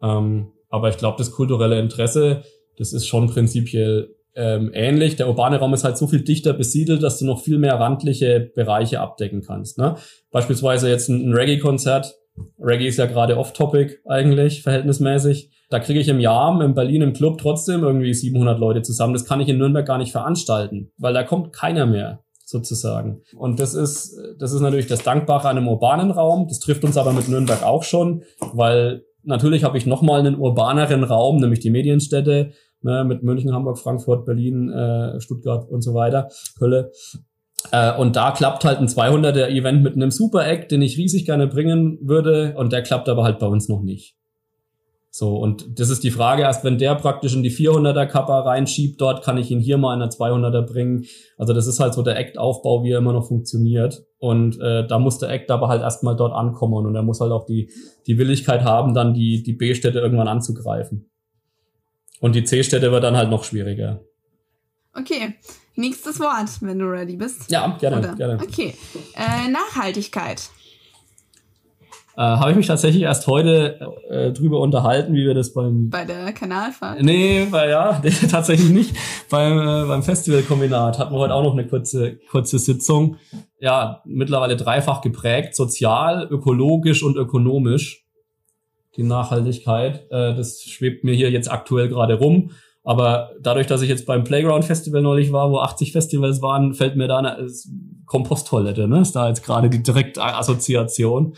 [0.02, 2.44] Ähm, aber ich glaube, das kulturelle Interesse,
[2.78, 5.16] das ist schon prinzipiell ähm, ähnlich.
[5.16, 8.52] Der urbane Raum ist halt so viel dichter besiedelt, dass du noch viel mehr randliche
[8.56, 9.78] Bereiche abdecken kannst.
[9.78, 9.96] Ne?
[10.32, 12.16] Beispielsweise jetzt ein, Reggae-Konzert.
[12.60, 15.52] Reggae ist ja gerade off-topic eigentlich, verhältnismäßig.
[15.70, 19.14] Da kriege ich im Jahr in Berlin im Club trotzdem irgendwie 700 Leute zusammen.
[19.14, 23.22] Das kann ich in Nürnberg gar nicht veranstalten, weil da kommt keiner mehr sozusagen.
[23.38, 26.48] Und das ist, das ist natürlich das Dankbare an einem urbanen Raum.
[26.48, 28.24] Das trifft uns aber mit Nürnberg auch schon,
[28.54, 32.52] weil natürlich habe ich nochmal einen urbaneren Raum, nämlich die Medienstädte,
[32.84, 36.92] ne, mit München, Hamburg, Frankfurt, Berlin, äh, Stuttgart und so weiter, Kölle.
[37.72, 41.26] Äh, und da klappt halt ein 200er Event mit einem Super Act, den ich riesig
[41.26, 44.16] gerne bringen würde, und der klappt aber halt bei uns noch nicht.
[45.14, 49.02] So, und das ist die Frage, erst wenn der praktisch in die 400er Kappa reinschiebt,
[49.02, 51.04] dort kann ich ihn hier mal in der 200er bringen.
[51.38, 54.06] Also das ist halt so der Act-Aufbau, wie er immer noch funktioniert.
[54.20, 57.34] Und äh, da muss der Act aber halt erstmal dort ankommen und er muss halt
[57.34, 57.70] auch die,
[58.08, 61.11] die Willigkeit haben, dann die, die B-Städte irgendwann anzugreifen.
[62.22, 64.00] Und die C-Städte wird dann halt noch schwieriger.
[64.94, 65.34] Okay,
[65.76, 67.50] nächstes Wort, wenn du ready bist.
[67.52, 68.16] Ja, gerne, Oder?
[68.16, 68.40] gerne.
[68.42, 68.76] Okay,
[69.16, 70.50] äh, Nachhaltigkeit.
[72.16, 75.90] Äh, Habe ich mich tatsächlich erst heute äh, drüber unterhalten, wie wir das beim...
[75.90, 77.02] Bei der Kanalfahrt?
[77.02, 78.00] Nee, bei, ja,
[78.30, 78.96] tatsächlich nicht.
[79.30, 83.18] beim, äh, beim Festivalkombinat hatten wir heute auch noch eine kurze, kurze Sitzung.
[83.60, 88.06] Ja, mittlerweile dreifach geprägt, sozial, ökologisch und ökonomisch
[88.98, 90.06] die Nachhaltigkeit.
[90.12, 92.52] Äh, das schwebt mir hier jetzt aktuell gerade rum.
[92.84, 96.96] Aber dadurch, dass ich jetzt beim Playground Festival neulich war, wo 80 Festivals waren, fällt
[96.96, 97.48] mir da eine
[98.08, 99.02] Komposttoilette, ne?
[99.02, 101.36] Ist da jetzt gerade die direkte Assoziation.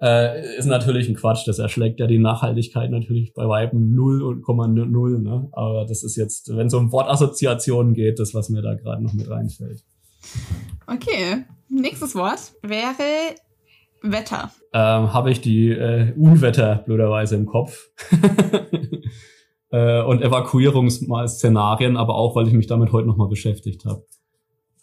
[0.00, 1.46] Äh, ist natürlich ein Quatsch.
[1.46, 5.18] Das erschlägt ja die Nachhaltigkeit natürlich bei Weiben 0,0.
[5.18, 5.48] Ne?
[5.52, 9.12] Aber das ist jetzt, wenn es um Wortassoziationen geht, das, was mir da gerade noch
[9.12, 9.82] mit reinfällt.
[10.86, 13.34] Okay, nächstes Wort wäre
[14.02, 14.50] Wetter.
[14.72, 17.88] Ähm, Habe ich die äh, Unwetter blöderweise im Kopf.
[19.70, 24.04] äh, und Evakuierungsszenarien, aber auch, weil ich mich damit heute nochmal beschäftigt habe.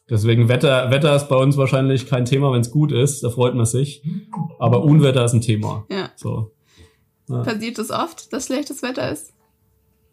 [0.09, 3.55] Deswegen Wetter, Wetter ist bei uns wahrscheinlich kein Thema, wenn es gut ist, da freut
[3.55, 4.03] man sich.
[4.59, 5.85] Aber Unwetter ist ein Thema.
[5.89, 6.11] Ja.
[6.15, 6.51] So.
[7.27, 7.41] Ja.
[7.41, 9.33] Passiert es oft, dass schlechtes Wetter ist?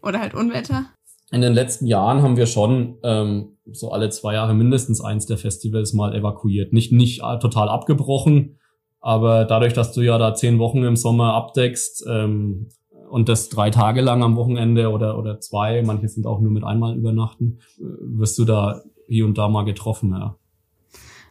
[0.03, 0.87] Oder halt Unwetter?
[1.31, 5.39] In den letzten Jahren haben wir schon ähm, so alle zwei Jahre mindestens eins der
[5.39, 6.73] Festivals mal evakuiert.
[6.73, 8.59] Nicht, nicht total abgebrochen,
[9.03, 12.69] aber dadurch, dass du ja da zehn Wochen im Sommer abdeckst ähm,
[13.11, 16.65] und das drei Tage lang am Wochenende oder, oder zwei, manche sind auch nur mit
[16.65, 20.37] einmal übernachten, äh, wirst du da hier und da mal getroffen, ja.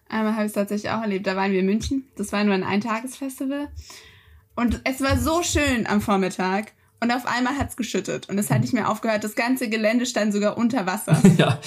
[0.09, 1.26] Einmal habe ich es tatsächlich auch erlebt.
[1.26, 2.03] Da waren wir in München.
[2.17, 3.69] Das war nur ein Eintagesfestival.
[4.57, 6.74] Und es war so schön am Vormittag.
[6.99, 8.28] Und auf einmal hat's geschüttet.
[8.28, 9.24] Und es hat nicht mehr aufgehört.
[9.24, 11.17] Das ganze Gelände stand sogar unter Wasser.
[11.38, 11.59] ja.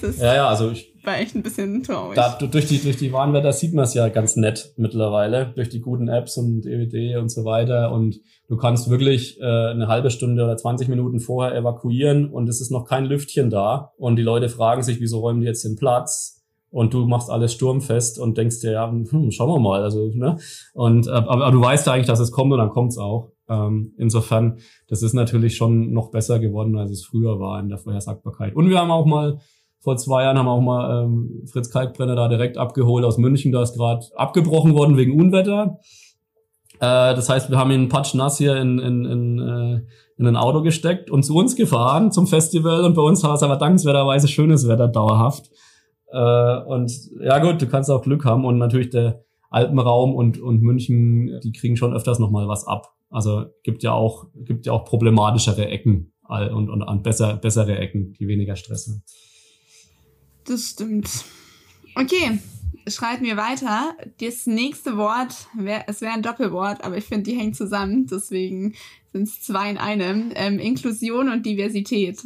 [0.00, 0.92] Das ja, ja, also ich.
[1.04, 2.16] War echt ein bisschen traurig.
[2.16, 5.52] Da, durch die, durch die Warnwetter sieht man es ja ganz nett mittlerweile.
[5.54, 7.92] Durch die guten Apps und EWD und so weiter.
[7.92, 12.60] Und du kannst wirklich äh, eine halbe Stunde oder 20 Minuten vorher evakuieren und es
[12.60, 13.92] ist noch kein Lüftchen da.
[13.98, 16.40] Und die Leute fragen sich, wieso räumen die jetzt den Platz?
[16.74, 20.38] und du machst alles sturmfest und denkst dir, ja, hm, schauen wir mal, also, ne?
[20.72, 23.30] Und, äh, aber, aber du weißt ja eigentlich, dass es kommt und dann kommt's auch.
[23.48, 27.78] Ähm, insofern, das ist natürlich schon noch besser geworden, als es früher war in der
[27.78, 28.56] Vorhersagbarkeit.
[28.56, 29.38] Und wir haben auch mal
[29.84, 33.52] vor zwei Jahren haben wir auch mal ähm, Fritz Kalkbrenner da direkt abgeholt aus München.
[33.52, 35.78] Da ist gerade abgebrochen worden wegen Unwetter.
[36.80, 39.82] Äh, das heißt, wir haben ihn patschnass hier in, in, in, äh,
[40.16, 42.82] in ein Auto gesteckt und zu uns gefahren zum Festival.
[42.82, 45.50] Und bei uns war es aber dankenswerterweise schönes Wetter dauerhaft.
[46.10, 48.46] Äh, und ja gut, du kannst auch Glück haben.
[48.46, 49.20] Und natürlich der
[49.50, 52.94] Alpenraum und, und München, die kriegen schon öfters nochmal was ab.
[53.10, 58.14] Also gibt ja auch, gibt ja auch problematischere Ecken und, und, und besser, bessere Ecken,
[58.14, 59.02] die weniger Stress haben.
[60.44, 61.08] Das stimmt.
[61.94, 62.38] Okay,
[62.86, 63.96] schreiten wir weiter.
[64.20, 68.06] Das nächste Wort, wär, es wäre ein Doppelwort, aber ich finde, die hängen zusammen.
[68.06, 68.74] Deswegen
[69.12, 70.32] sind es zwei in einem.
[70.34, 72.22] Ähm, Inklusion und Diversität.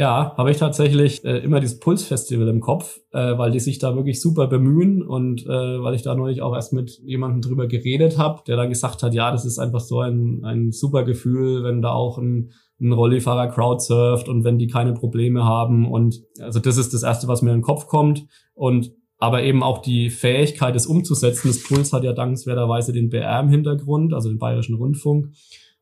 [0.00, 3.94] Ja, habe ich tatsächlich äh, immer dieses Pulsfestival im Kopf, äh, weil die sich da
[3.94, 5.48] wirklich super bemühen und äh,
[5.82, 9.12] weil ich da neulich auch erst mit jemandem drüber geredet habe, der dann gesagt hat,
[9.12, 13.48] ja, das ist einfach so ein, ein super Gefühl, wenn da auch ein, ein Rollifahrer
[13.48, 17.50] crowdsurft und wenn die keine Probleme haben und also das ist das Erste, was mir
[17.50, 18.24] in den Kopf kommt
[18.54, 21.48] und aber eben auch die Fähigkeit, es umzusetzen.
[21.48, 25.28] Das Puls hat ja dankenswerterweise den BR im Hintergrund, also den Bayerischen Rundfunk.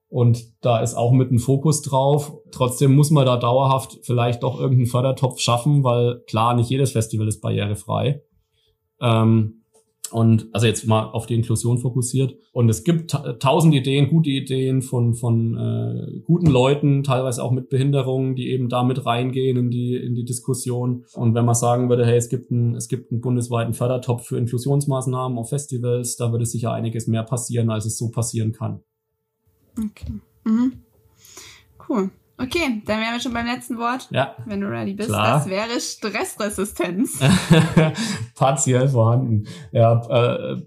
[0.09, 2.33] Und da ist auch mit ein Fokus drauf.
[2.51, 7.29] Trotzdem muss man da dauerhaft vielleicht doch irgendeinen Fördertopf schaffen, weil klar, nicht jedes Festival
[7.29, 8.23] ist barrierefrei.
[9.01, 9.55] Ähm,
[10.11, 12.35] Und also jetzt mal auf die Inklusion fokussiert.
[12.53, 17.69] Und es gibt tausend Ideen, gute Ideen von, von äh, guten Leuten, teilweise auch mit
[17.69, 21.05] Behinderungen, die eben da mit reingehen in die, in die Diskussion.
[21.13, 24.39] Und wenn man sagen würde, hey, es gibt, ein, es gibt einen bundesweiten Fördertopf für
[24.39, 28.81] Inklusionsmaßnahmen auf Festivals, da würde sicher einiges mehr passieren, als es so passieren kann.
[29.79, 30.21] Okay.
[30.45, 30.83] Mhm.
[31.89, 32.11] Cool.
[32.41, 34.09] Okay, dann wären wir schon beim letzten Wort.
[34.13, 34.37] Ja.
[34.47, 35.09] Wenn du ready bist.
[35.09, 35.39] Klar.
[35.39, 37.19] Das wäre Stressresistenz.
[38.37, 39.49] Partiell vorhanden.
[39.73, 40.63] Ja, äh,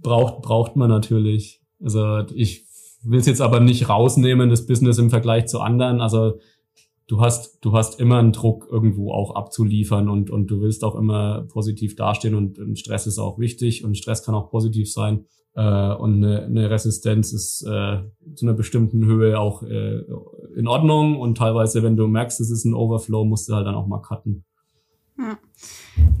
[0.00, 1.62] braucht, braucht man natürlich.
[1.80, 2.66] Also ich
[3.02, 6.00] will es jetzt aber nicht rausnehmen, das Business im Vergleich zu anderen.
[6.00, 6.38] Also
[7.06, 10.96] du hast, du hast immer einen Druck, irgendwo auch abzuliefern und, und du willst auch
[10.96, 15.26] immer positiv dastehen und, und Stress ist auch wichtig und Stress kann auch positiv sein.
[15.54, 18.02] Äh, und eine, eine Resistenz ist äh,
[18.34, 20.02] zu einer bestimmten Höhe auch äh,
[20.56, 23.74] in Ordnung und teilweise, wenn du merkst, es ist ein Overflow, musst du halt dann
[23.74, 24.44] auch mal cutten.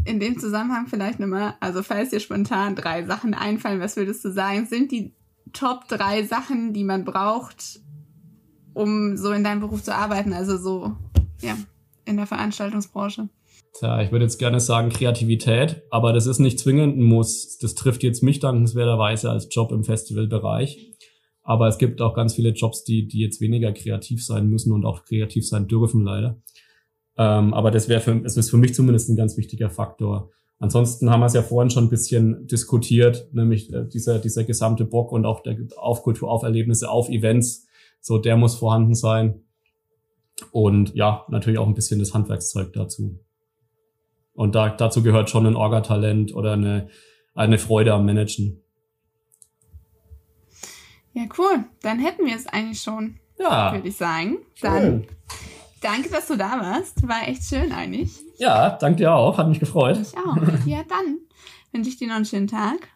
[0.04, 4.30] In dem Zusammenhang vielleicht nochmal, also falls dir spontan drei Sachen einfallen, was würdest du
[4.30, 5.14] sagen, sind die
[5.52, 7.80] Top drei Sachen, die man braucht,
[8.74, 10.96] um so in deinem Beruf zu arbeiten, also so,
[11.40, 11.56] ja,
[12.04, 13.28] in der Veranstaltungsbranche?
[13.74, 17.56] Tja, ich würde jetzt gerne sagen Kreativität, aber das ist nicht zwingend ein Muss.
[17.58, 20.92] Das trifft jetzt mich dankenswerterweise als Job im Festivalbereich.
[21.42, 24.84] Aber es gibt auch ganz viele Jobs, die, die jetzt weniger kreativ sein müssen und
[24.84, 26.40] auch kreativ sein dürfen, leider.
[27.16, 30.30] Ähm, aber das wäre für, es ist für mich zumindest ein ganz wichtiger Faktor.
[30.58, 34.84] Ansonsten haben wir es ja vorhin schon ein bisschen diskutiert, nämlich äh, dieser, dieser gesamte
[34.84, 37.66] Bock und auch der Aufkultur, auf Erlebnisse, auf Events.
[38.00, 39.42] So, der muss vorhanden sein.
[40.52, 43.18] Und ja, natürlich auch ein bisschen das Handwerkszeug dazu.
[44.34, 46.88] Und da, dazu gehört schon ein Orga-Talent oder eine,
[47.34, 48.62] eine Freude am Managen.
[51.12, 51.64] Ja, cool.
[51.82, 54.38] Dann hätten wir es eigentlich schon, Ja, würde ich sagen.
[54.62, 55.06] Dann
[55.82, 57.06] danke, dass du da warst.
[57.06, 58.12] War echt schön eigentlich.
[58.38, 59.98] ja, danke dir auch, hat mich gefreut.
[60.00, 60.36] Ich auch.
[60.66, 61.18] Ja, dann
[61.72, 62.88] wünsche ich dir noch einen schönen Tag.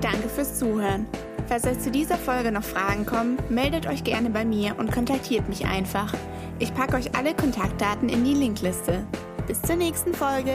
[0.00, 1.06] Danke fürs Zuhören.
[1.46, 5.48] Falls euch zu dieser Folge noch Fragen kommen, meldet euch gerne bei mir und kontaktiert
[5.48, 6.14] mich einfach.
[6.58, 9.04] Ich packe euch alle Kontaktdaten in die Linkliste.
[9.46, 10.54] Bis zur nächsten Folge.